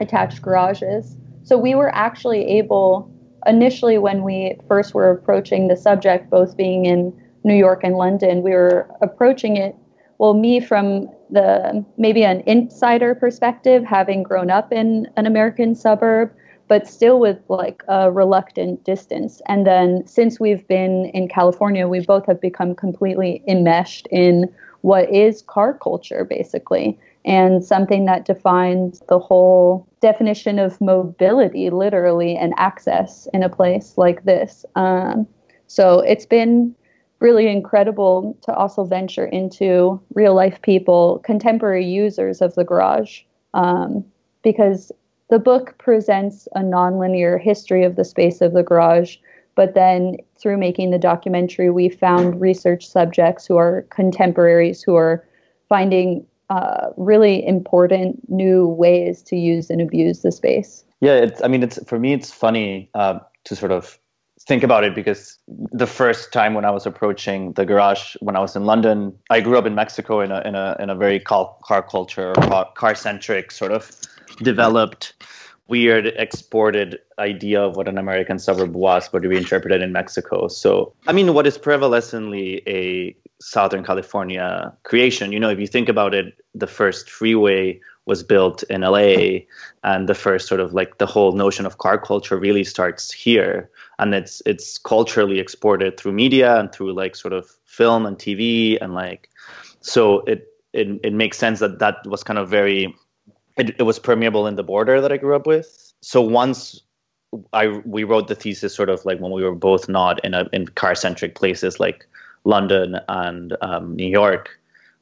attached 0.00 0.42
garages. 0.42 1.16
So 1.44 1.56
we 1.56 1.74
were 1.74 1.94
actually 1.94 2.44
able, 2.58 3.08
initially, 3.46 3.96
when 3.98 4.24
we 4.24 4.58
first 4.66 4.94
were 4.94 5.10
approaching 5.10 5.68
the 5.68 5.76
subject, 5.76 6.28
both 6.28 6.56
being 6.56 6.86
in 6.86 7.18
New 7.44 7.54
York 7.54 7.84
and 7.84 7.94
London, 7.94 8.42
we 8.42 8.50
were 8.50 8.90
approaching 9.00 9.56
it, 9.56 9.76
well, 10.18 10.34
me 10.34 10.58
from 10.60 11.08
the 11.30 11.84
maybe 11.96 12.24
an 12.24 12.42
insider 12.46 13.14
perspective, 13.14 13.84
having 13.84 14.22
grown 14.22 14.50
up 14.50 14.72
in 14.72 15.08
an 15.16 15.26
American 15.26 15.74
suburb, 15.74 16.32
but 16.68 16.86
still 16.86 17.20
with 17.20 17.38
like 17.48 17.82
a 17.88 18.10
reluctant 18.10 18.84
distance. 18.84 19.42
And 19.46 19.66
then 19.66 20.06
since 20.06 20.40
we've 20.40 20.66
been 20.66 21.06
in 21.14 21.28
California, 21.28 21.86
we 21.86 22.00
both 22.00 22.26
have 22.26 22.40
become 22.40 22.74
completely 22.74 23.42
enmeshed 23.46 24.08
in 24.10 24.52
what 24.80 25.10
is 25.10 25.42
car 25.42 25.78
culture, 25.82 26.24
basically, 26.24 26.98
and 27.24 27.64
something 27.64 28.04
that 28.04 28.26
defines 28.26 29.00
the 29.08 29.18
whole 29.18 29.88
definition 30.00 30.58
of 30.58 30.80
mobility, 30.80 31.70
literally, 31.70 32.36
and 32.36 32.52
access 32.58 33.26
in 33.32 33.42
a 33.42 33.48
place 33.48 33.94
like 33.96 34.24
this. 34.24 34.66
Um, 34.74 35.26
so 35.66 36.00
it's 36.00 36.26
been 36.26 36.74
really 37.20 37.48
incredible 37.48 38.36
to 38.42 38.54
also 38.54 38.84
venture 38.84 39.24
into 39.24 39.98
real 40.14 40.34
life 40.34 40.60
people, 40.60 41.20
contemporary 41.24 41.86
users 41.86 42.42
of 42.42 42.54
the 42.54 42.64
garage, 42.64 43.22
um, 43.54 44.04
because 44.42 44.92
the 45.34 45.40
book 45.40 45.76
presents 45.78 46.46
a 46.54 46.60
nonlinear 46.60 47.42
history 47.42 47.82
of 47.82 47.96
the 47.96 48.04
space 48.04 48.40
of 48.40 48.52
the 48.52 48.62
garage, 48.62 49.16
but 49.56 49.74
then 49.74 50.16
through 50.38 50.56
making 50.56 50.92
the 50.92 50.98
documentary, 50.98 51.70
we 51.70 51.88
found 51.88 52.40
research 52.40 52.86
subjects 52.86 53.44
who 53.44 53.56
are 53.56 53.82
contemporaries 53.90 54.80
who 54.80 54.94
are 54.94 55.26
finding 55.68 56.24
uh, 56.50 56.90
really 56.96 57.44
important 57.48 58.30
new 58.30 58.68
ways 58.68 59.22
to 59.22 59.34
use 59.34 59.70
and 59.70 59.80
abuse 59.80 60.22
the 60.22 60.30
space. 60.30 60.84
Yeah, 61.00 61.14
it's. 61.14 61.42
I 61.42 61.48
mean, 61.48 61.64
it's 61.64 61.82
for 61.82 61.98
me. 61.98 62.12
It's 62.12 62.30
funny 62.30 62.88
uh, 62.94 63.18
to 63.42 63.56
sort 63.56 63.72
of 63.72 63.98
think 64.46 64.62
about 64.62 64.84
it 64.84 64.94
because 64.94 65.36
the 65.48 65.86
first 65.88 66.32
time 66.32 66.54
when 66.54 66.64
I 66.64 66.70
was 66.70 66.86
approaching 66.86 67.54
the 67.54 67.64
garage 67.64 68.14
when 68.20 68.36
I 68.36 68.38
was 68.38 68.54
in 68.54 68.66
London, 68.66 69.18
I 69.30 69.40
grew 69.40 69.58
up 69.58 69.66
in 69.66 69.74
Mexico 69.74 70.20
in 70.20 70.30
a 70.30 70.42
in 70.42 70.54
a 70.54 70.76
in 70.78 70.90
a 70.90 70.94
very 70.94 71.18
car, 71.18 71.52
car 71.64 71.82
culture, 71.82 72.34
car 72.76 72.94
centric 72.94 73.50
sort 73.50 73.72
of 73.72 73.90
developed 74.38 75.14
weird 75.68 76.06
exported 76.06 76.98
idea 77.18 77.62
of 77.62 77.76
what 77.76 77.88
an 77.88 77.96
American 77.98 78.38
suburb 78.38 78.74
was, 78.74 79.08
but 79.08 79.22
we 79.22 79.36
interpreted 79.36 79.80
in 79.80 79.92
Mexico. 79.92 80.48
So, 80.48 80.92
I 81.06 81.12
mean, 81.12 81.32
what 81.32 81.46
is 81.46 81.56
prevalently 81.56 82.62
a 82.66 83.16
Southern 83.40 83.84
California 83.84 84.72
creation, 84.82 85.32
you 85.32 85.40
know, 85.40 85.50
if 85.50 85.58
you 85.58 85.66
think 85.66 85.88
about 85.88 86.14
it, 86.14 86.34
the 86.54 86.66
first 86.66 87.10
freeway 87.10 87.80
was 88.06 88.22
built 88.22 88.62
in 88.64 88.82
LA, 88.82 89.40
and 89.82 90.08
the 90.08 90.14
first 90.14 90.46
sort 90.46 90.60
of 90.60 90.74
like 90.74 90.98
the 90.98 91.06
whole 91.06 91.32
notion 91.32 91.64
of 91.64 91.78
car 91.78 91.98
culture 91.98 92.38
really 92.38 92.64
starts 92.64 93.10
here, 93.10 93.70
and 93.98 94.14
it's 94.14 94.42
it's 94.44 94.76
culturally 94.76 95.40
exported 95.40 95.98
through 95.98 96.12
media 96.12 96.58
and 96.60 96.70
through 96.70 96.92
like 96.92 97.16
sort 97.16 97.32
of 97.32 97.48
film 97.64 98.04
and 98.04 98.18
TV, 98.18 98.76
and 98.80 98.92
like 98.94 99.30
so 99.80 100.20
it 100.20 100.48
it 100.74 101.00
it 101.02 101.14
makes 101.14 101.38
sense 101.38 101.60
that 101.60 101.78
that 101.78 101.96
was 102.06 102.22
kind 102.22 102.38
of 102.38 102.50
very 102.50 102.94
it, 103.56 103.76
it 103.78 103.82
was 103.82 103.98
permeable 103.98 104.46
in 104.46 104.56
the 104.56 104.62
border 104.62 105.00
that 105.00 105.12
I 105.12 105.16
grew 105.16 105.36
up 105.36 105.46
with. 105.46 105.92
So 106.00 106.20
once 106.20 106.80
I 107.52 107.80
we 107.84 108.04
wrote 108.04 108.28
the 108.28 108.34
thesis 108.34 108.74
sort 108.74 108.88
of 108.88 109.04
like 109.04 109.20
when 109.20 109.32
we 109.32 109.42
were 109.42 109.54
both 109.54 109.88
not 109.88 110.24
in 110.24 110.34
a 110.34 110.48
in 110.52 110.66
car 110.68 110.94
centric 110.94 111.34
places 111.34 111.80
like 111.80 112.06
London 112.44 113.00
and 113.08 113.56
um, 113.60 113.96
New 113.96 114.08
York, 114.08 114.50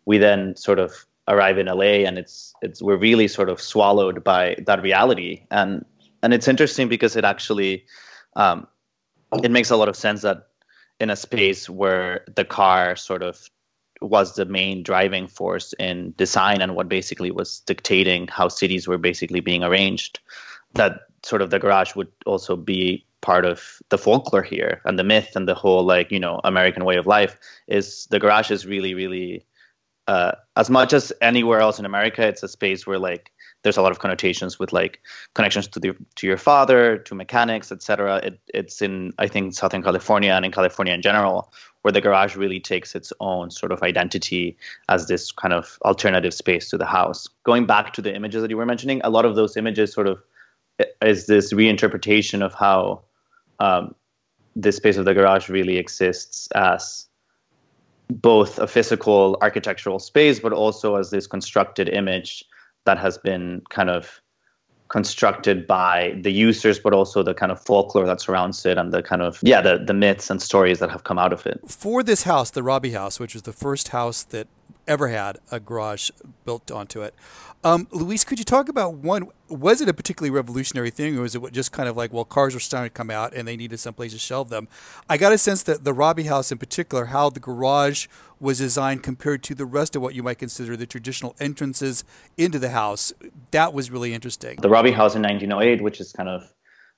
we 0.07 0.19
then 0.19 0.57
sort 0.57 0.79
of 0.79 1.07
arrive 1.29 1.59
in 1.59 1.67
LA 1.67 2.05
and 2.07 2.19
it's 2.19 2.55
it's 2.63 2.83
we're 2.83 2.97
really 2.97 3.29
sort 3.29 3.49
of 3.49 3.61
swallowed 3.61 4.25
by 4.25 4.57
that 4.67 4.83
reality 4.83 5.43
and 5.51 5.85
and 6.23 6.35
it's 6.35 6.49
interesting 6.49 6.89
because 6.89 7.17
it 7.17 7.25
actually 7.25 7.85
um, 8.37 8.67
it 9.43 9.51
makes 9.51 9.71
a 9.71 9.77
lot 9.77 9.89
of 9.89 9.97
sense 9.97 10.23
that 10.23 10.49
in 11.01 11.11
a 11.11 11.17
space 11.17 11.69
where 11.69 12.25
the 12.35 12.45
car 12.45 12.97
sort 12.97 13.23
of 13.23 13.51
was 14.03 14.35
the 14.35 14.45
main 14.45 14.83
driving 14.83 15.27
force 15.27 15.75
in 15.79 16.15
design 16.17 16.61
and 16.61 16.75
what 16.75 16.89
basically 16.89 17.31
was 17.31 17.61
dictating 17.61 18.27
how 18.29 18.49
cities 18.49 18.89
were 18.89 18.99
basically 18.99 19.41
being 19.41 19.63
arranged 19.63 20.21
that 20.75 21.01
sort 21.23 21.43
of 21.43 21.51
the 21.51 21.59
garage 21.59 21.95
would 21.95 22.11
also 22.27 22.57
be 22.57 23.05
part 23.21 23.45
of 23.45 23.79
the 23.91 23.99
folklore 23.99 24.43
here 24.43 24.81
and 24.85 24.99
the 24.99 25.05
myth 25.05 25.37
and 25.37 25.49
the 25.49 25.55
whole 25.55 25.85
like 25.85 26.11
you 26.11 26.19
know 26.19 26.41
american 26.45 26.85
way 26.85 26.97
of 26.97 27.07
life 27.07 27.37
is 27.69 28.07
the 28.11 28.19
garage 28.19 28.51
is 28.51 28.67
really 28.67 28.95
really 28.95 29.45
uh, 30.09 30.33
as 30.57 30.69
much 30.69 30.93
as 30.93 31.13
anywhere 31.21 31.61
else 31.61 31.79
in 31.79 31.85
america 31.85 32.27
it's 32.27 32.43
a 32.43 32.49
space 32.49 32.87
where 32.87 32.99
like 32.99 33.31
there's 33.63 33.77
a 33.77 33.83
lot 33.83 33.93
of 33.93 34.01
connotations 34.01 34.59
with 34.59 34.73
like 34.73 35.01
connections 35.35 35.69
to 35.69 35.79
the 35.79 35.95
to 36.17 36.27
your 36.27 36.37
father 36.37 36.99
to 36.99 37.15
mechanics 37.15 37.71
etc 37.71 38.17
it, 38.17 38.41
it's 38.53 38.83
in 38.83 39.13
i 39.19 39.29
think 39.29 39.55
southern 39.55 39.83
california 39.83 40.33
and 40.33 40.45
in 40.45 40.51
california 40.51 40.93
in 40.93 41.03
general 41.03 41.53
where 41.83 41.93
the 41.93 42.01
garage 42.01 42.37
really 42.37 42.61
takes 42.61 42.95
its 42.95 43.13
own 43.21 43.51
sort 43.51 43.73
of 43.73 43.83
identity 43.83 44.57
as 44.89 45.09
this 45.09 45.33
kind 45.33 45.53
of 45.53 45.79
alternative 45.85 46.33
space 46.33 46.71
to 46.71 46.79
the 46.79 46.87
house. 46.87 47.29
Going 47.45 47.67
back 47.67 47.93
to 47.95 48.03
the 48.03 48.15
images 48.15 48.43
that 48.43 48.51
you 48.51 48.57
were 48.57 48.67
mentioning, 48.67 49.01
a 49.05 49.11
lot 49.11 49.25
of 49.25 49.35
those 49.35 49.57
images 49.57 49.93
sort 49.93 50.07
of 50.07 50.23
is 51.03 51.27
this 51.27 51.53
reinterpretation 51.53 52.43
of 52.43 52.55
how 52.55 53.03
um, 53.59 53.95
this 54.57 54.77
space 54.77 54.97
of 54.97 55.05
the 55.05 55.15
garage 55.15 55.49
really 55.49 55.77
exists 55.77 56.49
as 56.55 57.07
both 58.11 58.59
a 58.59 58.67
physical 58.67 59.39
architectural 59.43 59.99
space, 59.99 60.39
but 60.39 60.53
also 60.53 60.97
as 60.97 61.11
this 61.11 61.27
constructed 61.27 61.89
image 61.89 62.45
that 62.85 62.99
has 62.99 63.19
been 63.19 63.63
kind 63.71 63.91
of 63.91 64.22
constructed 64.93 65.67
by 65.67 66.15
the 66.21 66.31
users, 66.31 66.79
but 66.79 66.93
also 66.93 67.23
the 67.23 67.33
kind 67.33 67.51
of 67.51 67.59
folklore 67.59 68.05
that 68.07 68.21
surrounds 68.21 68.65
it 68.67 68.77
and 68.77 68.93
the 68.93 69.03
kind 69.03 69.23
of, 69.23 69.39
yeah, 69.43 69.63
the, 69.63 69.79
the 69.79 69.95
myths 69.95 70.29
and 70.29 70.41
stories 70.41 70.81
that 70.81 70.91
have 70.91 71.05
come 71.05 71.19
out 71.19 71.33
of 71.33 71.47
it. 71.47 71.59
For 71.67 72.03
this 72.03 72.25
house, 72.25 72.51
the 72.51 72.63
Robie 72.63 72.93
house, 72.93 73.19
which 73.19 73.33
was 73.33 73.45
the 73.45 73.55
first 73.55 73.89
house 73.89 74.23
that 74.25 74.49
ever 74.87 75.09
had 75.09 75.39
a 75.51 75.61
garage 75.61 76.11
built 76.45 76.71
onto 76.71 77.03
it, 77.03 77.15
um, 77.65 77.87
Luis, 77.93 78.25
could 78.25 78.41
you 78.41 78.45
talk 78.45 78.69
about 78.69 78.95
one? 78.95 79.29
Was 79.49 79.81
it 79.81 79.89
a 79.89 79.95
particularly 79.95 80.31
revolutionary 80.31 80.91
thing, 80.91 81.17
or 81.17 81.23
was 81.23 81.37
it 81.37 81.53
just 81.53 81.71
kind 81.71 81.89
of 81.89 81.97
like, 81.97 82.13
well, 82.13 82.25
cars 82.25 82.55
were 82.55 82.61
starting 82.61 82.91
to 82.91 82.95
come 82.95 83.09
out 83.09 83.33
and 83.35 83.47
they 83.47 83.57
needed 83.57 83.79
some 83.79 83.95
place 83.95 84.13
to 84.13 84.19
shelve 84.19 84.49
them? 84.49 84.67
I 85.09 85.17
got 85.17 85.33
a 85.33 85.39
sense 85.39 85.63
that 85.65 85.85
the 85.85 85.93
Robie 85.93 86.25
House, 86.25 86.51
in 86.51 86.59
particular, 86.59 87.07
how 87.07 87.31
the 87.31 87.39
garage 87.39 88.09
was 88.41 88.59
designed 88.59 89.05
compared 89.05 89.45
to 89.45 89.55
the 89.55 89.65
rest 89.65 89.95
of 89.95 90.03
what 90.03 90.15
you 90.17 90.25
might 90.25 90.39
consider 90.39 90.77
the 90.77 90.87
traditional 90.87 91.37
entrances 91.39 92.03
into 92.37 92.59
the 92.59 92.71
house, 92.71 93.13
that 93.53 93.73
was 93.73 93.93
really 93.93 94.13
interesting. 94.13 94.59
The 94.61 94.69
Robie 94.69 94.91
House 94.91 95.15
in 95.15 95.23
1908, 95.23 95.83
which 95.83 96.01
is 96.01 96.13
kind 96.13 96.29
of 96.29 96.53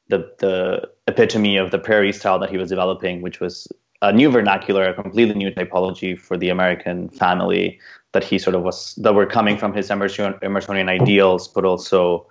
the 0.09 0.33
the 0.39 0.89
epitome 1.07 1.59
of 1.59 1.73
the 1.73 1.79
prairie 1.79 2.13
style 2.13 2.39
that 2.39 2.49
he 2.49 2.57
was 2.57 2.71
developing, 2.71 3.21
which 3.21 3.39
was 3.39 3.69
a 4.09 4.13
new 4.13 4.31
vernacular, 4.31 4.85
a 4.85 4.95
completely 4.95 5.35
new 5.35 5.51
typology 5.51 6.19
for 6.19 6.37
the 6.37 6.51
American 6.51 7.09
family 7.09 7.81
that 8.13 8.23
he 8.23 8.39
sort 8.39 8.55
of 8.55 8.63
was 8.63 8.95
that 8.97 9.15
were 9.15 9.27
coming 9.27 9.57
from 9.57 9.73
his 9.73 9.91
Emerson, 9.91 10.35
Emersonian 10.43 10.89
ideals, 10.89 11.49
but 11.49 11.65
also 11.65 12.27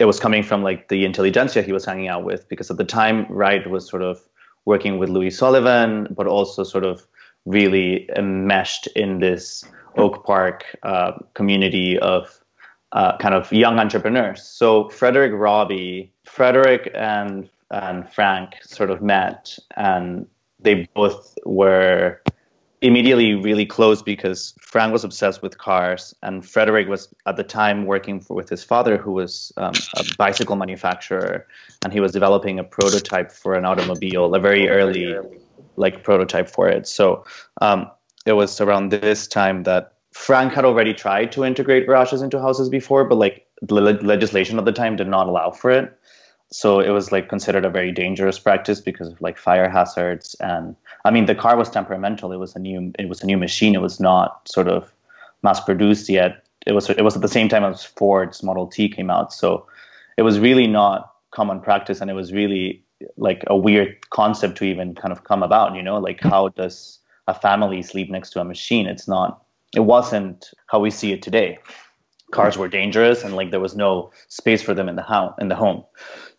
it 0.00 0.04
was 0.04 0.18
coming 0.18 0.42
from 0.42 0.62
like 0.62 0.88
the 0.88 1.04
intelligentsia 1.04 1.62
he 1.62 1.72
was 1.72 1.84
hanging 1.84 2.08
out 2.08 2.24
with 2.24 2.48
because 2.48 2.70
at 2.70 2.76
the 2.76 2.84
time 2.84 3.26
Wright 3.28 3.68
was 3.70 3.88
sort 3.88 4.02
of 4.02 4.20
working 4.64 4.98
with 4.98 5.08
Louis 5.08 5.30
Sullivan, 5.30 6.08
but 6.10 6.26
also 6.26 6.64
sort 6.64 6.84
of 6.84 7.06
really 7.46 8.08
enmeshed 8.16 8.86
in 8.88 9.20
this 9.20 9.64
Oak 9.96 10.24
Park 10.24 10.64
uh, 10.82 11.12
community 11.34 11.98
of 11.98 12.40
uh, 12.92 13.16
kind 13.18 13.34
of 13.34 13.52
young 13.52 13.78
entrepreneurs. 13.78 14.42
So 14.42 14.88
Frederick 14.90 15.32
Robie, 15.32 16.12
Frederick 16.24 16.90
and 16.94 17.48
and 17.70 18.06
Frank 18.12 18.56
sort 18.62 18.90
of 18.90 19.00
met, 19.00 19.58
and 19.76 20.26
they 20.62 20.88
both 20.94 21.36
were 21.44 22.20
immediately 22.82 23.34
really 23.34 23.64
close 23.64 24.02
because 24.02 24.54
Frank 24.60 24.92
was 24.92 25.04
obsessed 25.04 25.40
with 25.40 25.56
cars, 25.58 26.14
and 26.22 26.44
Frederick 26.44 26.88
was 26.88 27.08
at 27.26 27.36
the 27.36 27.44
time 27.44 27.86
working 27.86 28.20
for, 28.20 28.34
with 28.34 28.48
his 28.48 28.64
father, 28.64 28.96
who 28.96 29.12
was 29.12 29.52
um, 29.56 29.72
a 29.96 30.04
bicycle 30.18 30.56
manufacturer, 30.56 31.46
and 31.84 31.92
he 31.92 32.00
was 32.00 32.12
developing 32.12 32.58
a 32.58 32.64
prototype 32.64 33.30
for 33.30 33.54
an 33.54 33.64
automobile, 33.64 34.34
a 34.34 34.40
very 34.40 34.68
early 34.68 35.16
like 35.76 36.02
prototype 36.02 36.48
for 36.48 36.68
it. 36.68 36.86
So 36.86 37.24
um, 37.60 37.90
it 38.26 38.32
was 38.32 38.60
around 38.60 38.90
this 38.90 39.26
time 39.26 39.62
that 39.62 39.94
Frank 40.12 40.52
had 40.52 40.64
already 40.64 40.92
tried 40.92 41.32
to 41.32 41.44
integrate 41.44 41.86
garages 41.86 42.20
into 42.20 42.40
houses 42.40 42.68
before, 42.68 43.04
but 43.04 43.16
like 43.16 43.46
the 43.62 43.74
le- 43.74 44.02
legislation 44.02 44.58
at 44.58 44.64
the 44.64 44.72
time 44.72 44.96
did 44.96 45.08
not 45.08 45.28
allow 45.28 45.50
for 45.50 45.70
it 45.70 45.96
so 46.52 46.80
it 46.80 46.90
was 46.90 47.10
like 47.10 47.30
considered 47.30 47.64
a 47.64 47.70
very 47.70 47.90
dangerous 47.90 48.38
practice 48.38 48.80
because 48.80 49.08
of 49.08 49.20
like 49.22 49.38
fire 49.38 49.70
hazards. 49.70 50.36
And 50.38 50.76
i 51.04 51.10
mean 51.10 51.26
the 51.26 51.34
car 51.34 51.56
was 51.56 51.70
temperamental. 51.70 52.30
It 52.30 52.36
was 52.36 52.54
a 52.54 52.58
new 52.58 52.92
it 52.98 53.08
was 53.08 53.22
a 53.22 53.26
new 53.26 53.38
machine. 53.38 53.74
It 53.74 53.80
was 53.80 53.98
not 53.98 54.46
sort 54.48 54.68
of 54.68 54.92
mass 55.42 55.60
produced 55.60 56.08
yet. 56.08 56.44
It 56.66 56.72
was 56.72 56.90
it 56.90 57.02
was 57.02 57.16
at 57.16 57.22
the 57.22 57.28
same 57.28 57.48
time 57.48 57.64
as 57.64 57.84
ford's 57.84 58.42
model 58.42 58.66
t 58.66 58.88
came 58.88 59.10
out. 59.10 59.32
So 59.32 59.66
it 60.18 60.22
was 60.22 60.38
really 60.38 60.66
not 60.66 61.10
common 61.30 61.60
practice. 61.60 62.02
And 62.02 62.10
it 62.10 62.14
was 62.14 62.32
really 62.32 62.82
like 63.16 63.42
a 63.46 63.56
weird 63.56 64.10
concept 64.10 64.58
to 64.58 64.64
even 64.64 64.94
kind 64.94 65.12
of 65.12 65.24
come 65.24 65.42
about 65.42 65.74
you 65.74 65.82
know? 65.82 65.98
Like 65.98 66.20
how 66.20 66.48
does 66.48 66.98
a 67.28 67.34
family 67.34 67.82
sleep 67.82 68.10
next 68.10 68.30
to 68.30 68.40
a 68.40 68.44
machine? 68.44 68.86
It's 68.86 69.08
not 69.08 69.42
it 69.74 69.84
wasn't 69.86 70.50
how 70.66 70.80
we 70.80 70.90
see 70.90 71.12
it 71.12 71.22
today. 71.22 71.58
Cars 72.30 72.56
were 72.56 72.68
dangerous 72.68 73.24
and 73.24 73.36
like 73.36 73.50
there 73.50 73.60
was 73.60 73.74
no 73.74 74.10
space 74.28 74.62
for 74.62 74.74
them 74.74 74.88
in 74.88 74.96
the 74.96 75.02
house 75.02 75.34
in 75.38 75.48
the 75.48 75.56
home 75.56 75.84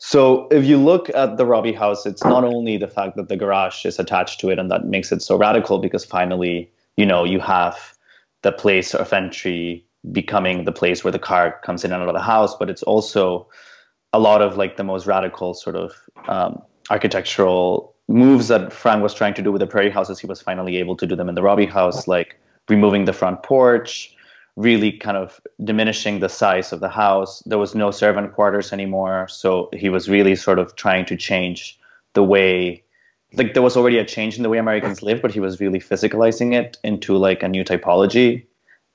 so 0.05 0.49
if 0.49 0.65
you 0.65 0.77
look 0.77 1.09
at 1.15 1.37
the 1.37 1.45
robie 1.45 1.71
house 1.71 2.05
it's 2.05 2.25
not 2.25 2.43
only 2.43 2.75
the 2.75 2.89
fact 2.89 3.15
that 3.15 3.29
the 3.29 3.37
garage 3.37 3.85
is 3.85 3.99
attached 3.99 4.37
to 4.37 4.49
it 4.49 4.59
and 4.59 4.69
that 4.69 4.85
makes 4.85 5.13
it 5.13 5.21
so 5.21 5.37
radical 5.37 5.79
because 5.79 6.03
finally 6.03 6.69
you 6.97 7.05
know 7.05 7.23
you 7.23 7.39
have 7.39 7.97
the 8.41 8.51
place 8.51 8.93
of 8.93 9.13
entry 9.13 9.85
becoming 10.11 10.65
the 10.65 10.73
place 10.73 11.05
where 11.05 11.11
the 11.11 11.25
car 11.31 11.57
comes 11.63 11.85
in 11.85 11.93
and 11.93 12.03
out 12.03 12.09
of 12.09 12.13
the 12.13 12.21
house 12.21 12.53
but 12.53 12.69
it's 12.69 12.83
also 12.83 13.47
a 14.11 14.19
lot 14.19 14.41
of 14.41 14.57
like 14.57 14.75
the 14.75 14.83
most 14.83 15.07
radical 15.07 15.53
sort 15.53 15.77
of 15.77 15.93
um, 16.27 16.61
architectural 16.89 17.95
moves 18.09 18.49
that 18.49 18.73
frank 18.73 19.01
was 19.01 19.13
trying 19.13 19.33
to 19.33 19.41
do 19.41 19.53
with 19.53 19.61
the 19.61 19.67
prairie 19.67 19.89
houses. 19.89 20.19
He 20.19 20.27
was 20.27 20.41
finally 20.41 20.75
able 20.75 20.97
to 20.97 21.07
do 21.07 21.15
them 21.15 21.29
in 21.29 21.35
the 21.35 21.41
robie 21.41 21.65
house 21.65 22.09
like 22.09 22.37
removing 22.67 23.05
the 23.05 23.13
front 23.13 23.41
porch 23.41 24.12
really 24.55 24.91
kind 24.91 25.17
of 25.17 25.41
diminishing 25.63 26.19
the 26.19 26.29
size 26.29 26.71
of 26.71 26.79
the 26.79 26.89
house. 26.89 27.41
There 27.45 27.57
was 27.57 27.73
no 27.73 27.91
servant 27.91 28.33
quarters 28.33 28.71
anymore, 28.71 29.27
so 29.27 29.69
he 29.73 29.89
was 29.89 30.09
really 30.09 30.35
sort 30.35 30.59
of 30.59 30.75
trying 30.75 31.05
to 31.07 31.17
change 31.17 31.79
the 32.13 32.23
way 32.23 32.83
like 33.35 33.53
there 33.53 33.63
was 33.63 33.75
already 33.75 33.97
a 33.97 34.05
change 34.05 34.37
in 34.37 34.43
the 34.43 34.49
way 34.49 34.59
Americans 34.59 35.01
live, 35.01 35.21
but 35.21 35.31
he 35.31 35.39
was 35.39 35.59
really 35.59 35.79
physicalizing 35.79 36.53
it 36.53 36.77
into 36.83 37.17
like 37.17 37.41
a 37.41 37.47
new 37.47 37.63
typology. 37.63 38.45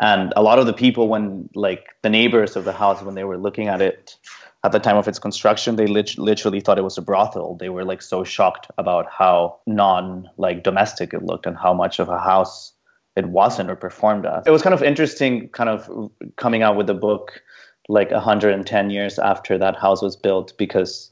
And 0.01 0.33
a 0.37 0.43
lot 0.43 0.61
of 0.61 0.67
the 0.67 0.73
people 0.73 1.09
when 1.09 1.49
like 1.55 1.89
the 2.03 2.09
neighbors 2.09 2.55
of 2.55 2.65
the 2.65 2.73
house 2.73 3.03
when 3.03 3.17
they 3.17 3.25
were 3.25 3.37
looking 3.37 3.67
at 3.67 3.83
it 3.83 4.17
at 4.65 4.73
the 4.73 4.79
time 4.79 4.97
of 4.97 5.09
its 5.09 5.19
construction 5.19 5.77
they 5.77 5.87
lit- 5.87 6.19
literally 6.19 6.61
thought 6.61 6.79
it 6.79 6.85
was 6.85 6.99
a 6.99 7.03
brothel 7.03 7.57
they 7.57 7.69
were 7.69 7.85
like 7.85 8.03
so 8.03 8.25
shocked 8.25 8.69
about 8.77 9.07
how 9.11 9.59
non 9.67 10.29
like 10.37 10.65
domestic 10.65 11.15
it 11.15 11.23
looked 11.23 11.47
and 11.47 11.57
how 11.57 11.73
much 11.73 11.99
of 11.99 12.09
a 12.09 12.19
house 12.19 12.73
it 13.19 13.27
wasn't 13.27 13.69
or 13.71 13.77
performed 13.77 14.25
as 14.25 14.47
it 14.47 14.51
was 14.51 14.63
kind 14.63 14.75
of 14.75 14.83
interesting 14.83 15.49
kind 15.51 15.69
of 15.69 16.11
coming 16.37 16.63
out 16.63 16.77
with 16.77 16.87
the 16.87 16.95
book 16.95 17.43
like 17.89 18.11
110 18.11 18.91
years 18.91 19.19
after 19.19 19.59
that 19.59 19.77
house 19.77 20.03
was 20.03 20.17
built 20.17 20.53
because 20.59 21.11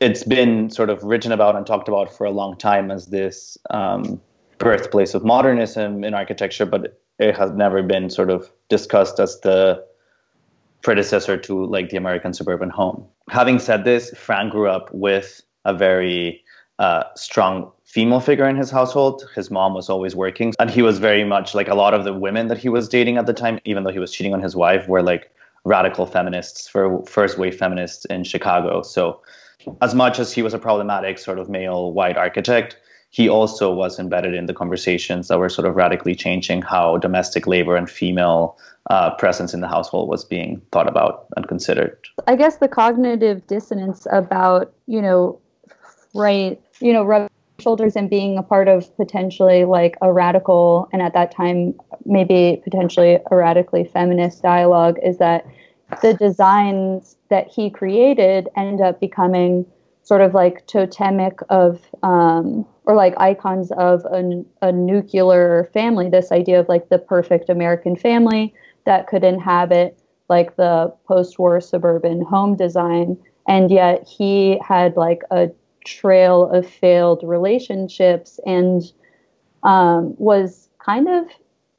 it's 0.00 0.24
been 0.24 0.70
sort 0.70 0.90
of 0.90 1.02
written 1.02 1.32
about 1.32 1.56
and 1.56 1.66
talked 1.66 1.88
about 1.88 2.14
for 2.14 2.24
a 2.24 2.30
long 2.30 2.56
time 2.56 2.90
as 2.90 3.06
this 3.06 3.56
um, 3.70 4.20
birthplace 4.58 5.14
of 5.14 5.24
modernism 5.24 6.04
in 6.04 6.14
architecture, 6.14 6.66
but 6.66 7.00
it 7.18 7.36
has 7.36 7.50
never 7.52 7.82
been 7.82 8.10
sort 8.10 8.30
of 8.30 8.50
discussed 8.68 9.18
as 9.18 9.40
the 9.40 9.82
predecessor 10.82 11.36
to 11.38 11.64
like 11.64 11.88
the 11.88 11.96
American 11.96 12.34
suburban 12.34 12.68
home. 12.68 13.06
Having 13.30 13.58
said 13.60 13.84
this, 13.84 14.10
Frank 14.10 14.52
grew 14.52 14.68
up 14.68 14.90
with 14.92 15.42
a 15.64 15.72
very 15.72 16.44
uh, 16.78 17.04
strong 17.14 17.70
female 17.84 18.20
figure 18.20 18.48
in 18.48 18.56
his 18.56 18.70
household. 18.70 19.28
His 19.34 19.50
mom 19.50 19.74
was 19.74 19.88
always 19.88 20.14
working, 20.14 20.54
and 20.58 20.70
he 20.70 20.82
was 20.82 20.98
very 20.98 21.24
much 21.24 21.54
like 21.54 21.68
a 21.68 21.74
lot 21.74 21.94
of 21.94 22.04
the 22.04 22.12
women 22.12 22.48
that 22.48 22.58
he 22.58 22.68
was 22.68 22.88
dating 22.88 23.16
at 23.16 23.26
the 23.26 23.32
time, 23.32 23.58
even 23.64 23.84
though 23.84 23.92
he 23.92 23.98
was 23.98 24.12
cheating 24.12 24.34
on 24.34 24.42
his 24.42 24.54
wife, 24.54 24.86
were 24.88 25.02
like 25.02 25.30
radical 25.64 26.06
feminists, 26.06 26.68
for 26.68 27.04
first 27.06 27.38
wave 27.38 27.56
feminists 27.56 28.04
in 28.06 28.24
Chicago. 28.24 28.82
So, 28.82 29.20
as 29.80 29.94
much 29.94 30.18
as 30.18 30.32
he 30.32 30.42
was 30.42 30.54
a 30.54 30.58
problematic 30.58 31.18
sort 31.18 31.38
of 31.38 31.48
male 31.48 31.92
white 31.92 32.16
architect, 32.16 32.76
he 33.10 33.28
also 33.28 33.72
was 33.72 33.98
embedded 33.98 34.34
in 34.34 34.46
the 34.46 34.54
conversations 34.54 35.28
that 35.28 35.38
were 35.38 35.48
sort 35.48 35.66
of 35.66 35.74
radically 35.74 36.14
changing 36.14 36.62
how 36.62 36.98
domestic 36.98 37.46
labor 37.46 37.74
and 37.74 37.88
female 37.88 38.58
uh, 38.90 39.14
presence 39.14 39.54
in 39.54 39.60
the 39.60 39.68
household 39.68 40.08
was 40.08 40.24
being 40.24 40.60
thought 40.70 40.88
about 40.88 41.26
and 41.36 41.48
considered. 41.48 41.98
I 42.26 42.36
guess 42.36 42.58
the 42.58 42.68
cognitive 42.68 43.46
dissonance 43.46 44.06
about, 44.12 44.72
you 44.86 45.00
know, 45.00 45.40
right, 46.16 46.60
you 46.80 46.92
know, 46.92 47.04
rubbing 47.04 47.28
shoulders 47.58 47.96
and 47.96 48.10
being 48.10 48.36
a 48.36 48.42
part 48.42 48.68
of 48.68 48.94
potentially 48.96 49.64
like 49.64 49.96
a 50.02 50.12
radical 50.12 50.88
and 50.92 51.00
at 51.00 51.14
that 51.14 51.34
time 51.34 51.74
maybe 52.04 52.60
potentially 52.62 53.18
a 53.30 53.36
radically 53.36 53.82
feminist 53.82 54.42
dialogue 54.42 54.98
is 55.02 55.16
that 55.16 55.46
the 56.02 56.12
designs 56.12 57.16
that 57.30 57.48
he 57.48 57.70
created 57.70 58.46
end 58.56 58.82
up 58.82 59.00
becoming 59.00 59.64
sort 60.02 60.20
of 60.20 60.34
like 60.34 60.66
totemic 60.66 61.38
of 61.48 61.80
um, 62.02 62.66
or 62.84 62.94
like 62.94 63.14
icons 63.18 63.72
of 63.72 64.04
a, 64.12 64.44
a 64.60 64.70
nuclear 64.70 65.70
family 65.72 66.10
this 66.10 66.30
idea 66.30 66.60
of 66.60 66.68
like 66.68 66.90
the 66.90 66.98
perfect 66.98 67.48
american 67.48 67.96
family 67.96 68.52
that 68.84 69.06
could 69.06 69.24
inhabit 69.24 69.98
like 70.28 70.56
the 70.56 70.92
post-war 71.06 71.60
suburban 71.60 72.22
home 72.22 72.56
design. 72.56 73.16
And 73.48 73.70
yet 73.70 74.06
he 74.06 74.58
had 74.66 74.96
like 74.96 75.22
a 75.30 75.50
trail 75.86 76.50
of 76.50 76.68
failed 76.68 77.22
relationships 77.22 78.38
and 78.44 78.82
um, 79.62 80.14
was 80.18 80.68
kind 80.84 81.08
of 81.08 81.26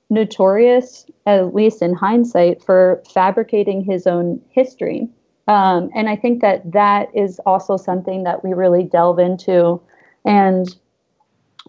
notorious, 0.09 1.05
at 1.25 1.53
least 1.53 1.81
in 1.81 1.93
hindsight, 1.93 2.63
for 2.63 3.03
fabricating 3.13 3.83
his 3.83 4.07
own 4.07 4.41
history. 4.49 5.07
Um, 5.47 5.89
and 5.95 6.09
I 6.09 6.15
think 6.15 6.41
that 6.41 6.71
that 6.71 7.09
is 7.13 7.39
also 7.45 7.77
something 7.77 8.23
that 8.23 8.43
we 8.43 8.53
really 8.53 8.83
delve 8.83 9.19
into 9.19 9.81
and 10.25 10.67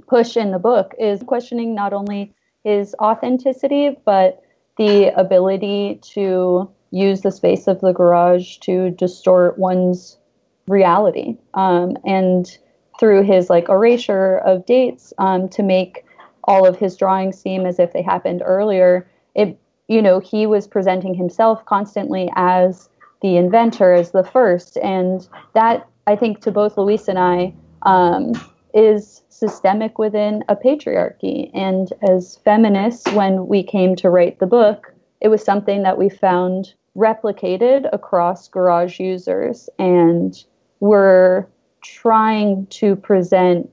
push 0.08 0.36
in 0.36 0.52
the 0.52 0.58
book 0.58 0.94
is 0.98 1.22
questioning 1.22 1.74
not 1.74 1.92
only 1.92 2.34
his 2.64 2.94
authenticity, 3.00 3.96
but 4.04 4.42
the 4.76 5.12
ability 5.18 6.00
to 6.02 6.70
use 6.90 7.20
the 7.20 7.30
space 7.30 7.66
of 7.66 7.80
the 7.80 7.92
garage 7.92 8.58
to 8.58 8.90
distort 8.90 9.58
one's 9.58 10.18
reality. 10.68 11.36
Um, 11.54 11.96
and 12.04 12.58
through 12.98 13.22
his 13.22 13.48
like 13.48 13.68
erasure 13.68 14.38
of 14.38 14.66
dates 14.66 15.12
um, 15.18 15.48
to 15.50 15.62
make 15.62 16.04
all 16.44 16.66
of 16.66 16.78
his 16.78 16.96
drawings 16.96 17.40
seem 17.40 17.66
as 17.66 17.78
if 17.78 17.92
they 17.92 18.02
happened 18.02 18.42
earlier. 18.44 19.08
It, 19.34 19.58
you 19.86 20.02
know, 20.02 20.18
he 20.18 20.46
was 20.46 20.66
presenting 20.66 21.14
himself 21.14 21.64
constantly 21.66 22.30
as 22.36 22.88
the 23.22 23.36
inventor, 23.36 23.94
as 23.94 24.12
the 24.12 24.24
first, 24.24 24.76
and 24.78 25.26
that 25.54 25.86
I 26.06 26.16
think 26.16 26.40
to 26.42 26.50
both 26.50 26.76
Luis 26.76 27.08
and 27.08 27.18
I 27.18 27.52
um, 27.82 28.32
is 28.74 29.22
systemic 29.28 29.98
within 29.98 30.44
a 30.48 30.56
patriarchy. 30.56 31.50
And 31.54 31.92
as 32.08 32.36
feminists, 32.44 33.10
when 33.12 33.46
we 33.46 33.62
came 33.62 33.94
to 33.96 34.10
write 34.10 34.38
the 34.38 34.46
book, 34.46 34.92
it 35.20 35.28
was 35.28 35.44
something 35.44 35.82
that 35.82 35.98
we 35.98 36.08
found 36.08 36.74
replicated 36.96 37.88
across 37.92 38.48
garage 38.48 38.98
users, 38.98 39.68
and 39.78 40.44
we're 40.80 41.46
trying 41.82 42.66
to 42.66 42.96
present 42.96 43.70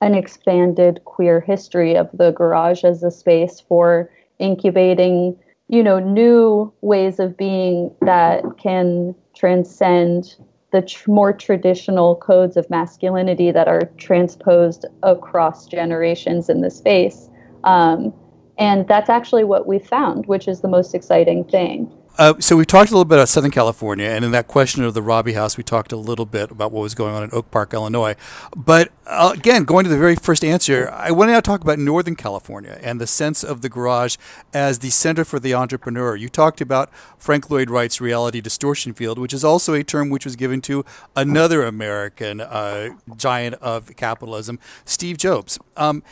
an 0.00 0.14
expanded 0.14 1.00
queer 1.04 1.40
history 1.40 1.96
of 1.96 2.08
the 2.12 2.30
garage 2.32 2.84
as 2.84 3.02
a 3.02 3.10
space 3.10 3.60
for 3.60 4.10
incubating, 4.38 5.36
you 5.68 5.82
know, 5.82 5.98
new 5.98 6.72
ways 6.82 7.18
of 7.18 7.36
being 7.36 7.94
that 8.02 8.42
can 8.58 9.14
transcend 9.34 10.36
the 10.72 10.82
tr- 10.82 11.10
more 11.10 11.32
traditional 11.32 12.16
codes 12.16 12.56
of 12.56 12.68
masculinity 12.68 13.50
that 13.50 13.68
are 13.68 13.88
transposed 13.96 14.84
across 15.02 15.66
generations 15.66 16.48
in 16.48 16.60
the 16.60 16.70
space. 16.70 17.30
Um, 17.62 18.12
and 18.58 18.86
that's 18.86 19.08
actually 19.08 19.44
what 19.44 19.66
we 19.66 19.78
found, 19.78 20.26
which 20.26 20.48
is 20.48 20.60
the 20.60 20.68
most 20.68 20.94
exciting 20.94 21.44
thing. 21.44 21.90
Uh, 22.16 22.34
so 22.38 22.56
we 22.56 22.64
talked 22.64 22.90
a 22.90 22.94
little 22.94 23.04
bit 23.04 23.18
about 23.18 23.28
Southern 23.28 23.50
California, 23.50 24.06
and 24.06 24.24
in 24.24 24.30
that 24.30 24.46
question 24.46 24.84
of 24.84 24.94
the 24.94 25.02
Robie 25.02 25.32
House, 25.32 25.56
we 25.56 25.64
talked 25.64 25.90
a 25.90 25.96
little 25.96 26.26
bit 26.26 26.52
about 26.52 26.70
what 26.70 26.80
was 26.80 26.94
going 26.94 27.12
on 27.12 27.24
in 27.24 27.30
Oak 27.32 27.50
Park, 27.50 27.74
Illinois. 27.74 28.14
But 28.56 28.92
uh, 29.04 29.32
again, 29.34 29.64
going 29.64 29.82
to 29.82 29.90
the 29.90 29.98
very 29.98 30.14
first 30.14 30.44
answer, 30.44 30.88
I 30.92 31.10
want 31.10 31.28
to 31.28 31.32
now 31.32 31.40
talk 31.40 31.62
about 31.62 31.80
Northern 31.80 32.14
California 32.14 32.78
and 32.80 33.00
the 33.00 33.08
sense 33.08 33.42
of 33.42 33.62
the 33.62 33.68
garage 33.68 34.16
as 34.52 34.78
the 34.78 34.90
center 34.90 35.24
for 35.24 35.40
the 35.40 35.54
entrepreneur. 35.54 36.14
You 36.14 36.28
talked 36.28 36.60
about 36.60 36.94
Frank 37.18 37.50
Lloyd 37.50 37.68
Wright's 37.68 38.00
reality 38.00 38.40
distortion 38.40 38.92
field, 38.92 39.18
which 39.18 39.34
is 39.34 39.42
also 39.42 39.74
a 39.74 39.82
term 39.82 40.08
which 40.08 40.24
was 40.24 40.36
given 40.36 40.60
to 40.62 40.84
another 41.16 41.64
American 41.64 42.40
uh, 42.40 42.90
giant 43.16 43.56
of 43.56 43.96
capitalism, 43.96 44.60
Steve 44.84 45.18
Jobs. 45.18 45.58
Um, 45.76 46.04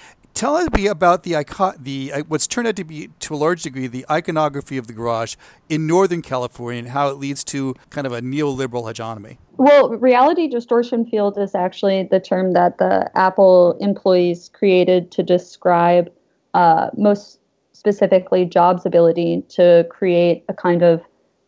Tell 0.43 0.61
me 0.77 0.89
about 0.89 1.23
the 1.23 1.35
the 1.79 2.13
uh, 2.13 2.23
what's 2.27 2.49
turned 2.49 2.67
out 2.67 2.75
to 2.75 2.83
be 2.83 3.11
to 3.21 3.33
a 3.33 3.37
large 3.37 3.63
degree 3.63 3.87
the 3.87 4.05
iconography 4.11 4.77
of 4.77 4.89
the 4.89 4.93
garage 4.93 5.37
in 5.69 5.87
Northern 5.87 6.21
California 6.21 6.81
and 6.81 6.89
how 6.89 7.11
it 7.11 7.19
leads 7.19 7.45
to 7.45 7.77
kind 7.91 8.09
of 8.09 8.13
a 8.13 8.21
neoliberal 8.21 8.89
hegemony. 8.89 9.39
Well, 9.57 9.91
reality 9.91 10.49
distortion 10.49 11.07
field 11.07 11.39
is 11.39 11.55
actually 11.55 12.09
the 12.11 12.19
term 12.19 12.55
that 12.55 12.79
the 12.79 13.09
Apple 13.17 13.77
employees 13.81 14.49
created 14.49 15.13
to 15.13 15.23
describe 15.23 16.11
uh, 16.55 16.91
most 16.97 17.39
specifically 17.71 18.45
Jobs' 18.45 18.85
ability 18.85 19.45
to 19.51 19.87
create 19.91 20.45
a 20.49 20.55
kind 20.55 20.83
of 20.83 21.05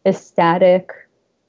ecstatic 0.06 0.92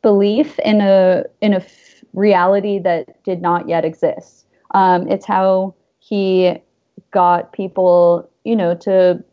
belief 0.01 0.57
in 0.65 0.81
a 0.81 1.25
in 1.41 1.53
a 1.53 1.57
f- 1.57 2.03
reality 2.13 2.79
that 2.79 3.23
did 3.23 3.39
not 3.39 3.69
yet 3.69 3.85
exist. 3.85 4.47
Um, 4.71 5.07
it's 5.07 5.27
how 5.27 5.75
he 5.99 6.57
got 7.11 7.53
people, 7.53 8.29
you 8.43 8.55
know, 8.55 8.75
to 8.75 9.23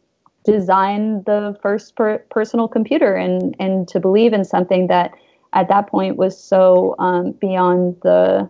design 0.45 1.23
the 1.25 1.57
first 1.63 1.95
per- 1.97 2.25
personal 2.31 2.69
computer 2.69 3.15
and 3.15 3.55
and 3.59 3.87
to 3.89 4.01
believe 4.01 4.33
in 4.33 4.45
something 4.45 4.89
that 4.89 5.13
at 5.53 5.69
that 5.69 5.89
point 5.89 6.17
was 6.17 6.43
so 6.43 6.97
um, 6.99 7.33
beyond 7.33 7.97
the 8.03 8.49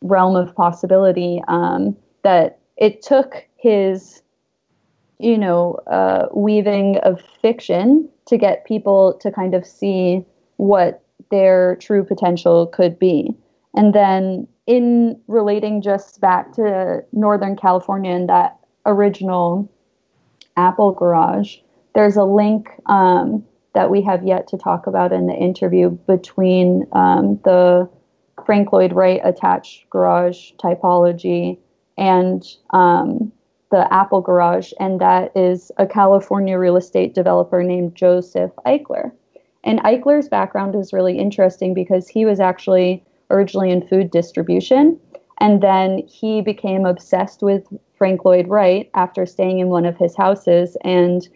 realm 0.00 0.36
of 0.36 0.54
possibility 0.54 1.42
um, 1.48 1.96
that 2.22 2.60
it 2.76 3.02
took 3.02 3.44
his 3.56 4.22
you 5.18 5.36
know 5.36 5.74
uh, 5.86 6.28
weaving 6.32 6.96
of 6.98 7.20
fiction 7.42 8.08
to 8.26 8.38
get 8.38 8.64
people 8.64 9.18
to 9.20 9.30
kind 9.30 9.54
of 9.54 9.66
see 9.66 10.24
what 10.56 11.02
their 11.30 11.76
true 11.76 12.04
potential 12.04 12.66
could 12.66 12.98
be. 12.98 13.34
And 13.74 13.94
then 13.94 14.46
in 14.68 15.20
relating 15.26 15.82
just 15.82 16.20
back 16.20 16.52
to 16.52 17.00
northern 17.12 17.56
california 17.56 18.12
and 18.12 18.28
that 18.28 18.56
original 18.86 19.68
Apple 20.58 20.92
Garage, 20.92 21.58
there's 21.94 22.16
a 22.16 22.24
link 22.24 22.68
um, 22.86 23.44
that 23.74 23.90
we 23.90 24.02
have 24.02 24.26
yet 24.26 24.48
to 24.48 24.58
talk 24.58 24.86
about 24.86 25.12
in 25.12 25.26
the 25.26 25.34
interview 25.34 25.90
between 25.90 26.84
um, 26.92 27.38
the 27.44 27.88
Frank 28.44 28.72
Lloyd 28.72 28.92
Wright 28.92 29.20
attached 29.24 29.88
garage 29.90 30.52
typology 30.62 31.58
and 31.96 32.44
um, 32.70 33.32
the 33.70 33.92
Apple 33.92 34.20
Garage, 34.20 34.72
and 34.80 35.00
that 35.00 35.30
is 35.36 35.70
a 35.76 35.86
California 35.86 36.58
real 36.58 36.76
estate 36.76 37.14
developer 37.14 37.62
named 37.62 37.94
Joseph 37.94 38.50
Eichler. 38.66 39.12
And 39.62 39.80
Eichler's 39.80 40.28
background 40.28 40.74
is 40.74 40.92
really 40.92 41.18
interesting 41.18 41.74
because 41.74 42.08
he 42.08 42.24
was 42.24 42.40
actually 42.40 43.04
originally 43.30 43.70
in 43.70 43.86
food 43.86 44.10
distribution, 44.10 44.98
and 45.40 45.62
then 45.62 45.98
he 46.06 46.40
became 46.40 46.86
obsessed 46.86 47.42
with 47.42 47.66
Frank 47.96 48.24
Lloyd 48.24 48.48
Wright 48.48 48.90
after 48.94 49.26
staying 49.26 49.58
in 49.58 49.68
one 49.68 49.84
of 49.84 49.96
his 49.96 50.16
houses 50.16 50.76
and 50.84 51.28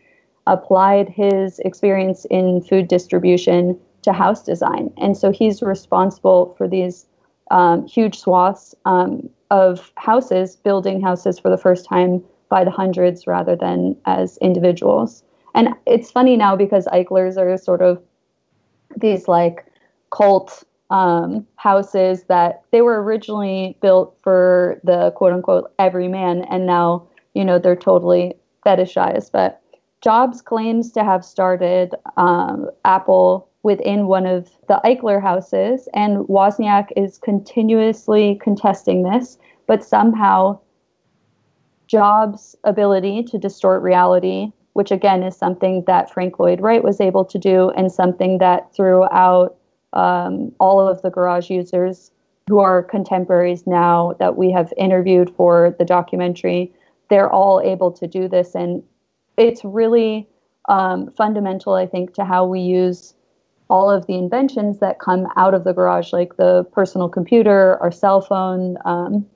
applied 0.47 1.09
his 1.09 1.59
experience 1.61 2.25
in 2.31 2.63
food 2.63 2.89
distribution 2.89 3.79
to 4.03 4.13
house 4.13 4.43
design. 4.43 4.93
And 4.97 5.17
so 5.17 5.31
he's 5.31 5.63
responsible 5.63 6.55
for 6.59 6.67
these 6.67 7.07
um, 7.51 7.87
huge 7.87 8.19
swaths 8.19 8.75
um, 8.85 9.29
of 9.51 9.93
houses, 9.97 10.57
building 10.57 11.01
houses 11.01 11.39
for 11.39 11.51
the 11.51 11.59
first 11.59 11.85
time 11.85 12.23
by 12.49 12.65
the 12.65 12.71
hundreds 12.71 13.27
rather 13.27 13.55
than 13.55 13.97
as 14.07 14.37
individuals. 14.39 15.23
And 15.55 15.69
it's 15.87 16.11
funny 16.11 16.37
now 16.37 16.57
because 16.57 16.87
Eichlers 16.87 17.37
are 17.37 17.57
sort 17.59 17.83
of 17.83 18.03
these 18.97 19.29
like 19.29 19.67
cult 20.11 20.65
um, 20.93 21.47
houses 21.57 22.25
that 22.25 22.63
they 22.71 22.83
were 22.83 23.03
originally 23.03 23.77
built 23.81 24.15
for 24.23 24.79
the 24.85 25.11
quote 25.13 25.33
unquote 25.33 25.73
everyman, 25.79 26.43
and 26.45 26.67
now 26.67 27.09
you 27.35 27.45
know 27.45 27.59
they're 27.59 27.75
totally 27.75 28.35
fetishized. 28.65 29.33
But 29.33 29.61
Jobs 30.03 30.43
claims 30.43 30.93
to 30.93 31.03
have 31.03 31.25
started 31.25 31.95
um, 32.19 32.71
Apple 32.85 33.49
within 33.63 34.07
one 34.07 34.27
of 34.27 34.51
the 34.69 34.81
Eichler 34.85 35.21
houses, 35.21 35.89
and 35.95 36.27
Wozniak 36.29 36.89
is 36.95 37.17
continuously 37.17 38.39
contesting 38.43 39.03
this, 39.03 39.39
but 39.67 39.83
somehow 39.83 40.61
Jobs' 41.87 42.55
ability 42.65 43.23
to 43.25 43.39
distort 43.39 43.81
reality, 43.83 44.53
which 44.75 44.91
again 44.91 45.23
is 45.23 45.37
something 45.37 45.85
that 45.87 46.13
Frank 46.13 46.39
Lloyd 46.39 46.61
Wright 46.61 46.85
was 46.85 47.01
able 47.01 47.25
to 47.25 47.39
do, 47.39 47.71
and 47.71 47.91
something 47.91 48.37
that 48.39 48.75
throughout 48.75 49.57
um, 49.93 50.53
all 50.59 50.87
of 50.87 51.03
the 51.03 51.11
garage 51.11 51.51
users 51.51 52.11
who 52.49 52.59
are 52.59 52.83
contemporaries 52.83 53.67
now 53.67 54.15
that 54.19 54.37
we 54.37 54.51
have 54.51 54.73
interviewed 54.77 55.31
for 55.37 55.75
the 55.79 55.85
documentary, 55.85 56.73
they're 57.09 57.31
all 57.31 57.61
able 57.61 57.93
to 57.93 58.07
do 58.07 58.29
this. 58.29 58.55
And 58.55 58.83
it's 59.37 59.65
really 59.65 60.29
um, 60.69 61.11
fundamental, 61.17 61.75
I 61.75 61.87
think, 61.87 62.15
to 62.15 62.25
how 62.25 62.47
we 62.47 62.61
use 62.61 63.15
all 63.69 63.91
of 63.91 64.07
the 64.07 64.15
inventions 64.15 64.81
that 64.81 64.99
come 64.99 65.27
out 65.37 65.55
of 65.55 65.65
the 65.65 65.73
garage, 65.73 66.13
like 66.13 66.37
the 66.37 66.65
personal 66.73 67.09
computer, 67.09 67.79
our 67.81 67.93
cell 67.93 68.21
phone. 68.21 68.77
Um, 68.85 69.27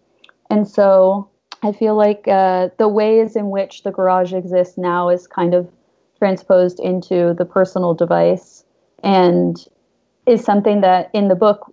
and 0.50 0.68
so 0.68 1.30
I 1.62 1.72
feel 1.72 1.96
like 1.96 2.28
uh, 2.28 2.68
the 2.78 2.88
ways 2.88 3.34
in 3.36 3.50
which 3.50 3.82
the 3.82 3.90
garage 3.90 4.32
exists 4.32 4.76
now 4.76 5.08
is 5.08 5.26
kind 5.26 5.54
of 5.54 5.70
transposed 6.18 6.80
into 6.80 7.34
the 7.34 7.44
personal 7.44 7.94
device. 7.94 8.64
And 9.02 9.56
is 10.26 10.44
something 10.44 10.80
that 10.80 11.10
in 11.12 11.28
the 11.28 11.34
book 11.34 11.72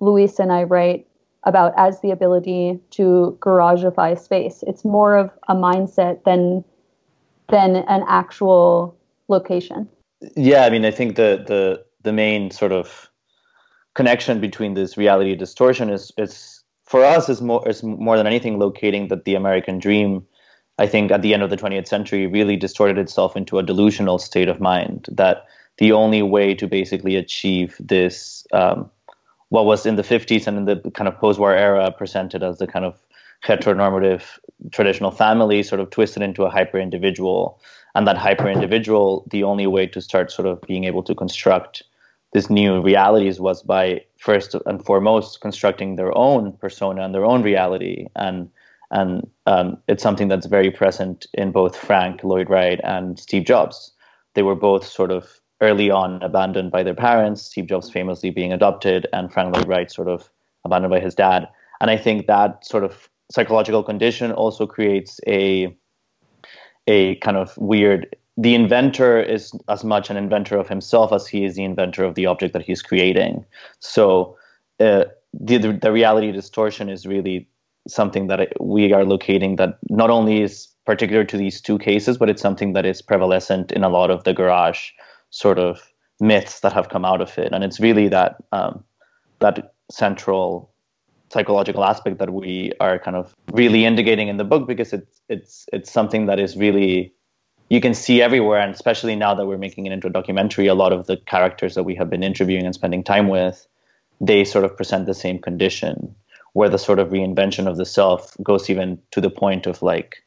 Luis 0.00 0.38
and 0.38 0.52
I 0.52 0.62
write 0.62 1.06
about 1.44 1.72
as 1.76 2.00
the 2.00 2.10
ability 2.10 2.78
to 2.90 3.36
garageify 3.40 4.18
space. 4.18 4.62
It's 4.66 4.84
more 4.84 5.16
of 5.16 5.30
a 5.48 5.54
mindset 5.54 6.24
than 6.24 6.64
than 7.48 7.76
an 7.76 8.04
actual 8.06 8.96
location. 9.28 9.88
Yeah, 10.36 10.64
I 10.64 10.70
mean, 10.70 10.84
I 10.84 10.90
think 10.90 11.16
the 11.16 11.42
the 11.46 11.84
the 12.02 12.12
main 12.12 12.50
sort 12.50 12.72
of 12.72 13.10
connection 13.94 14.40
between 14.40 14.74
this 14.74 14.96
reality 14.96 15.34
distortion 15.34 15.90
is 15.90 16.12
is 16.18 16.62
for 16.84 17.04
us 17.04 17.28
is 17.28 17.40
more 17.40 17.66
is 17.68 17.82
more 17.82 18.16
than 18.16 18.26
anything 18.26 18.58
locating 18.58 19.08
that 19.08 19.24
the 19.24 19.34
American 19.34 19.78
dream. 19.78 20.24
I 20.80 20.86
think 20.86 21.10
at 21.10 21.22
the 21.22 21.34
end 21.34 21.42
of 21.42 21.50
the 21.50 21.56
20th 21.56 21.88
century 21.88 22.28
really 22.28 22.56
distorted 22.56 22.98
itself 22.98 23.36
into 23.36 23.58
a 23.58 23.64
delusional 23.64 24.18
state 24.18 24.48
of 24.48 24.60
mind 24.60 25.06
that 25.10 25.44
the 25.78 25.92
only 25.92 26.22
way 26.22 26.54
to 26.54 26.66
basically 26.66 27.16
achieve 27.16 27.76
this, 27.80 28.46
um, 28.52 28.90
what 29.48 29.64
was 29.64 29.86
in 29.86 29.96
the 29.96 30.02
50s 30.02 30.46
and 30.46 30.58
in 30.58 30.64
the 30.64 30.90
kind 30.90 31.08
of 31.08 31.16
post-war 31.18 31.54
era 31.54 31.90
presented 31.90 32.42
as 32.42 32.58
the 32.58 32.66
kind 32.66 32.84
of 32.84 32.98
heteronormative 33.44 34.22
traditional 34.72 35.10
family, 35.10 35.62
sort 35.62 35.80
of 35.80 35.90
twisted 35.90 36.22
into 36.22 36.44
a 36.44 36.50
hyper-individual, 36.50 37.60
and 37.94 38.06
that 38.06 38.18
hyper-individual, 38.18 39.26
the 39.30 39.44
only 39.44 39.66
way 39.66 39.86
to 39.86 40.00
start 40.00 40.30
sort 40.30 40.46
of 40.46 40.60
being 40.62 40.84
able 40.84 41.02
to 41.04 41.14
construct 41.14 41.84
this 42.32 42.50
new 42.50 42.80
realities 42.82 43.40
was 43.40 43.62
by 43.62 44.04
first 44.18 44.54
and 44.66 44.84
foremost 44.84 45.40
constructing 45.40 45.96
their 45.96 46.16
own 46.16 46.52
persona 46.52 47.02
and 47.02 47.14
their 47.14 47.24
own 47.24 47.42
reality 47.42 48.06
and 48.16 48.50
and 48.90 49.28
um, 49.44 49.76
it's 49.86 50.02
something 50.02 50.28
that's 50.28 50.46
very 50.46 50.70
present 50.70 51.26
in 51.34 51.52
both 51.52 51.76
Frank 51.76 52.24
Lloyd 52.24 52.48
Wright 52.48 52.80
and 52.84 53.18
Steve 53.18 53.44
Jobs. 53.44 53.92
They 54.32 54.42
were 54.42 54.54
both 54.54 54.86
sort 54.86 55.10
of 55.10 55.40
early 55.60 55.90
on 55.90 56.22
abandoned 56.22 56.70
by 56.70 56.82
their 56.82 56.94
parents, 56.94 57.42
Steve 57.42 57.66
Jobs 57.66 57.90
famously 57.90 58.30
being 58.30 58.52
adopted, 58.52 59.06
and 59.12 59.32
Frank 59.32 59.54
Lloyd 59.54 59.68
Wright 59.68 59.90
sort 59.90 60.08
of 60.08 60.30
abandoned 60.64 60.90
by 60.90 61.00
his 61.00 61.14
dad. 61.14 61.48
And 61.80 61.90
I 61.90 61.96
think 61.96 62.26
that 62.26 62.64
sort 62.64 62.84
of 62.84 63.08
psychological 63.30 63.82
condition 63.82 64.32
also 64.32 64.66
creates 64.66 65.20
a 65.26 65.74
a 66.86 67.16
kind 67.16 67.36
of 67.36 67.56
weird 67.58 68.16
the 68.38 68.54
inventor 68.54 69.20
is 69.20 69.52
as 69.68 69.82
much 69.82 70.10
an 70.10 70.16
inventor 70.16 70.56
of 70.56 70.68
himself 70.68 71.12
as 71.12 71.26
he 71.26 71.44
is 71.44 71.56
the 71.56 71.64
inventor 71.64 72.04
of 72.04 72.14
the 72.14 72.24
object 72.24 72.52
that 72.52 72.62
he's 72.62 72.80
creating. 72.80 73.44
So 73.80 74.36
uh, 74.78 75.06
the, 75.34 75.58
the, 75.58 75.72
the 75.72 75.92
reality 75.92 76.30
distortion 76.30 76.88
is 76.88 77.04
really 77.04 77.48
something 77.88 78.28
that 78.28 78.52
we 78.60 78.92
are 78.92 79.04
locating 79.04 79.56
that 79.56 79.78
not 79.90 80.10
only 80.10 80.40
is 80.40 80.68
particular 80.86 81.24
to 81.24 81.36
these 81.36 81.60
two 81.60 81.78
cases, 81.78 82.16
but 82.16 82.30
it's 82.30 82.40
something 82.40 82.74
that 82.74 82.86
is 82.86 83.02
prevalent 83.02 83.72
in 83.72 83.82
a 83.82 83.88
lot 83.88 84.08
of 84.08 84.22
the 84.22 84.32
garage 84.32 84.90
sort 85.30 85.58
of 85.58 85.92
myths 86.20 86.60
that 86.60 86.72
have 86.72 86.88
come 86.88 87.04
out 87.04 87.20
of 87.20 87.36
it, 87.38 87.52
and 87.52 87.64
it's 87.64 87.80
really 87.80 88.08
that 88.08 88.36
um, 88.52 88.84
that 89.40 89.74
central 89.90 90.70
psychological 91.30 91.84
aspect 91.84 92.18
that 92.18 92.32
we 92.32 92.72
are 92.80 92.98
kind 92.98 93.16
of 93.16 93.34
really 93.52 93.84
indicating 93.84 94.28
in 94.28 94.38
the 94.38 94.44
book 94.44 94.66
because 94.66 94.92
it's 94.92 95.20
it's 95.28 95.66
it's 95.72 95.92
something 95.92 96.26
that 96.26 96.38
is 96.38 96.56
really 96.56 97.12
you 97.68 97.80
can 97.80 97.94
see 97.94 98.22
everywhere. 98.22 98.60
And 98.60 98.74
especially 98.74 99.14
now 99.14 99.34
that 99.34 99.46
we're 99.46 99.58
making 99.58 99.86
it 99.86 99.92
into 99.92 100.06
a 100.06 100.10
documentary 100.10 100.66
a 100.66 100.74
lot 100.74 100.92
of 100.92 101.06
the 101.06 101.16
characters 101.16 101.74
that 101.74 101.84
we 101.84 101.94
have 101.96 102.08
been 102.08 102.22
interviewing 102.22 102.64
and 102.64 102.74
spending 102.74 103.04
time 103.04 103.28
with 103.28 103.66
they 104.20 104.44
sort 104.44 104.64
of 104.64 104.76
present 104.76 105.06
the 105.06 105.14
same 105.14 105.38
condition 105.38 106.14
where 106.54 106.68
the 106.68 106.78
sort 106.78 106.98
of 106.98 107.10
reinvention 107.10 107.68
of 107.68 107.76
the 107.76 107.86
self 107.86 108.36
goes 108.42 108.68
even 108.68 108.98
to 109.10 109.20
the 109.20 109.30
point 109.30 109.66
of 109.66 109.80
like 109.82 110.24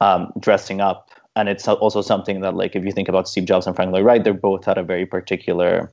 um, 0.00 0.32
dressing 0.40 0.80
up 0.80 1.10
and 1.38 1.48
it's 1.48 1.68
also 1.68 2.02
something 2.02 2.40
that 2.40 2.56
like 2.56 2.74
if 2.74 2.84
you 2.84 2.90
think 2.90 3.08
about 3.08 3.28
Steve 3.28 3.44
Jobs 3.44 3.68
and 3.68 3.76
Frank 3.76 3.92
Lloyd 3.92 4.04
Wright, 4.04 4.24
they 4.24 4.32
both 4.32 4.64
had 4.64 4.76
a 4.76 4.82
very 4.82 5.06
particular 5.06 5.88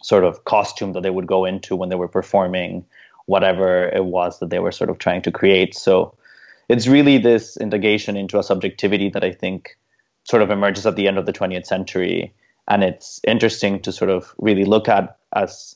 sort 0.00 0.22
of 0.22 0.44
costume 0.44 0.92
that 0.92 1.02
they 1.02 1.10
would 1.10 1.26
go 1.26 1.44
into 1.44 1.74
when 1.74 1.88
they 1.88 1.96
were 1.96 2.06
performing 2.06 2.84
whatever 3.24 3.88
it 3.88 4.04
was 4.04 4.38
that 4.38 4.50
they 4.50 4.60
were 4.60 4.70
sort 4.70 4.88
of 4.88 4.98
trying 4.98 5.22
to 5.22 5.32
create. 5.32 5.74
So 5.74 6.16
it's 6.68 6.86
really 6.86 7.18
this 7.18 7.56
integration 7.56 8.16
into 8.16 8.38
a 8.38 8.44
subjectivity 8.44 9.10
that 9.10 9.24
I 9.24 9.32
think 9.32 9.76
sort 10.22 10.42
of 10.42 10.52
emerges 10.52 10.86
at 10.86 10.94
the 10.94 11.08
end 11.08 11.18
of 11.18 11.26
the 11.26 11.32
20th 11.32 11.66
century. 11.66 12.32
And 12.68 12.84
it's 12.84 13.20
interesting 13.26 13.82
to 13.82 13.90
sort 13.90 14.10
of 14.10 14.32
really 14.38 14.64
look 14.64 14.88
at 14.88 15.18
as 15.34 15.74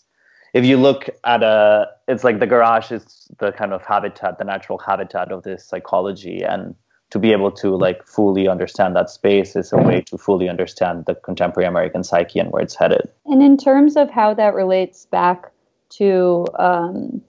if 0.55 0.65
you 0.65 0.77
look 0.77 1.11
at 1.25 1.43
a, 1.43 1.89
it's 2.07 2.23
like 2.23 2.39
the 2.39 2.47
garage 2.47 2.93
is 2.93 3.29
the 3.39 3.51
kind 3.51 3.73
of 3.73 3.83
habitat, 3.83 4.39
the 4.39 4.45
natural 4.45 4.79
habitat 4.79 5.33
of 5.33 5.43
this 5.43 5.65
psychology. 5.65 6.45
And 6.45 6.77
to 7.11 7.19
be 7.19 7.33
able 7.33 7.51
to 7.51 7.77
like 7.77 8.07
fully 8.07 8.49
understand 8.49 8.95
that 8.97 9.11
space 9.11 9.57
is 9.57 9.73
a 9.73 9.77
way 9.77 10.01
to 10.03 10.17
fully 10.17 10.49
understand 10.49 11.05
the 11.07 11.15
contemporary 11.15 11.69
American 11.69 12.05
psyche 12.05 12.39
and 12.39 12.51
where 12.53 12.63
it's 12.63 12.77
headed. 12.77 13.09
And 13.27 13.43
in 13.43 13.57
terms 13.57 13.97
of 13.97 14.11
how 14.11 14.35
that 14.35 14.55
relates 14.55 15.07
back 15.07 15.51
to 15.91 16.47
um, 16.59 17.21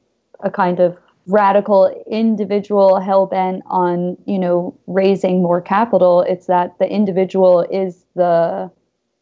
a 0.41 0.51
kind 0.51 0.79
of 0.79 0.97
radical 1.27 2.03
individual 2.09 2.99
hell 2.99 3.25
bent 3.25 3.63
on 3.67 4.17
you 4.25 4.39
know 4.39 4.77
raising 4.87 5.41
more 5.41 5.61
capital, 5.61 6.21
it's 6.21 6.47
that 6.47 6.77
the 6.79 6.87
individual 6.87 7.61
is 7.71 8.05
the 8.15 8.71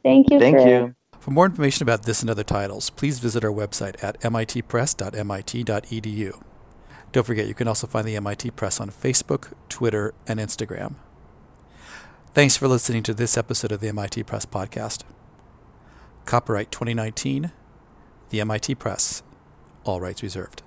Thank 0.03 0.31
you. 0.31 0.38
Thank 0.38 0.59
sir. 0.59 0.68
you. 0.68 0.94
For 1.18 1.31
more 1.31 1.46
information 1.46 1.83
about 1.83 2.03
this 2.03 2.20
and 2.20 2.29
other 2.29 2.44
titles, 2.44 2.90
please 2.90 3.18
visit 3.18 3.42
our 3.42 3.50
website 3.50 4.03
at 4.05 4.20
mitpress.mit.edu. 4.20 6.42
Don't 7.12 7.27
forget, 7.27 7.46
you 7.46 7.55
can 7.55 7.68
also 7.68 7.87
find 7.87 8.07
the 8.07 8.16
MIT 8.16 8.50
Press 8.50 8.81
on 8.81 8.90
Facebook, 8.90 9.53
Twitter, 9.70 10.12
and 10.29 10.38
Instagram. 10.38 10.96
Thanks 12.34 12.56
for 12.56 12.66
listening 12.66 13.04
to 13.04 13.14
this 13.14 13.38
episode 13.38 13.70
of 13.70 13.78
the 13.78 13.86
MIT 13.86 14.24
Press 14.24 14.44
Podcast. 14.44 15.04
Copyright 16.24 16.72
2019, 16.72 17.52
the 18.30 18.40
MIT 18.40 18.74
Press, 18.74 19.22
all 19.84 20.00
rights 20.00 20.20
reserved. 20.20 20.63